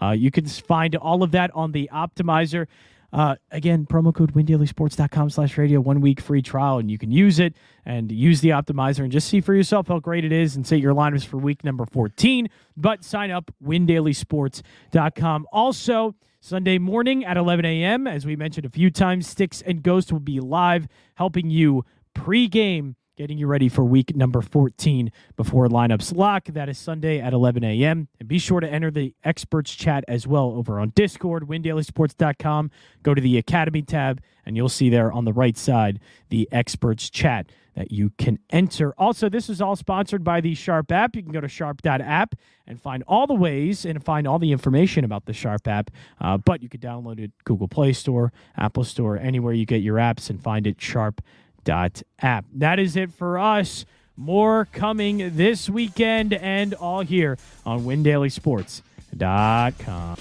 [0.00, 2.66] Uh, you can find all of that on the optimizer.
[3.12, 7.38] Uh, again, promo code windailysports.com slash radio, one week free trial, and you can use
[7.38, 7.54] it
[7.86, 10.80] and use the optimizer and just see for yourself how great it is and set
[10.80, 12.48] your lineups for week number 14.
[12.76, 15.46] But sign up, windailysports.com.
[15.52, 20.12] Also, Sunday morning at 11 a.m., as we mentioned a few times, Sticks and Ghost
[20.12, 21.84] will be live helping you
[22.14, 26.44] pregame getting you ready for week number 14 before lineups lock.
[26.44, 28.06] That is Sunday at 11 a.m.
[28.20, 32.70] And be sure to enter the experts chat as well over on Discord, windailysports.com.
[33.02, 35.98] Go to the Academy tab, and you'll see there on the right side
[36.28, 38.92] the experts chat that you can enter.
[38.98, 41.16] Also, this is all sponsored by the Sharp app.
[41.16, 42.34] You can go to sharp.app
[42.66, 45.90] and find all the ways and find all the information about the Sharp app.
[46.20, 49.96] Uh, but you could download it Google Play Store, Apple Store, anywhere you get your
[49.96, 51.24] apps and find it sharp dot
[51.68, 52.44] app.
[52.54, 53.84] That is it for us.
[54.16, 60.16] More coming this weekend and all here on WinDailySports.com.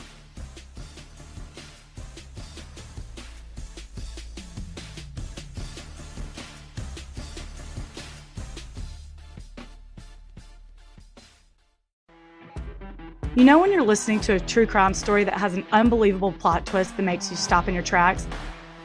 [13.37, 16.65] You know, when you're listening to a true crime story that has an unbelievable plot
[16.65, 18.25] twist that makes you stop in your tracks?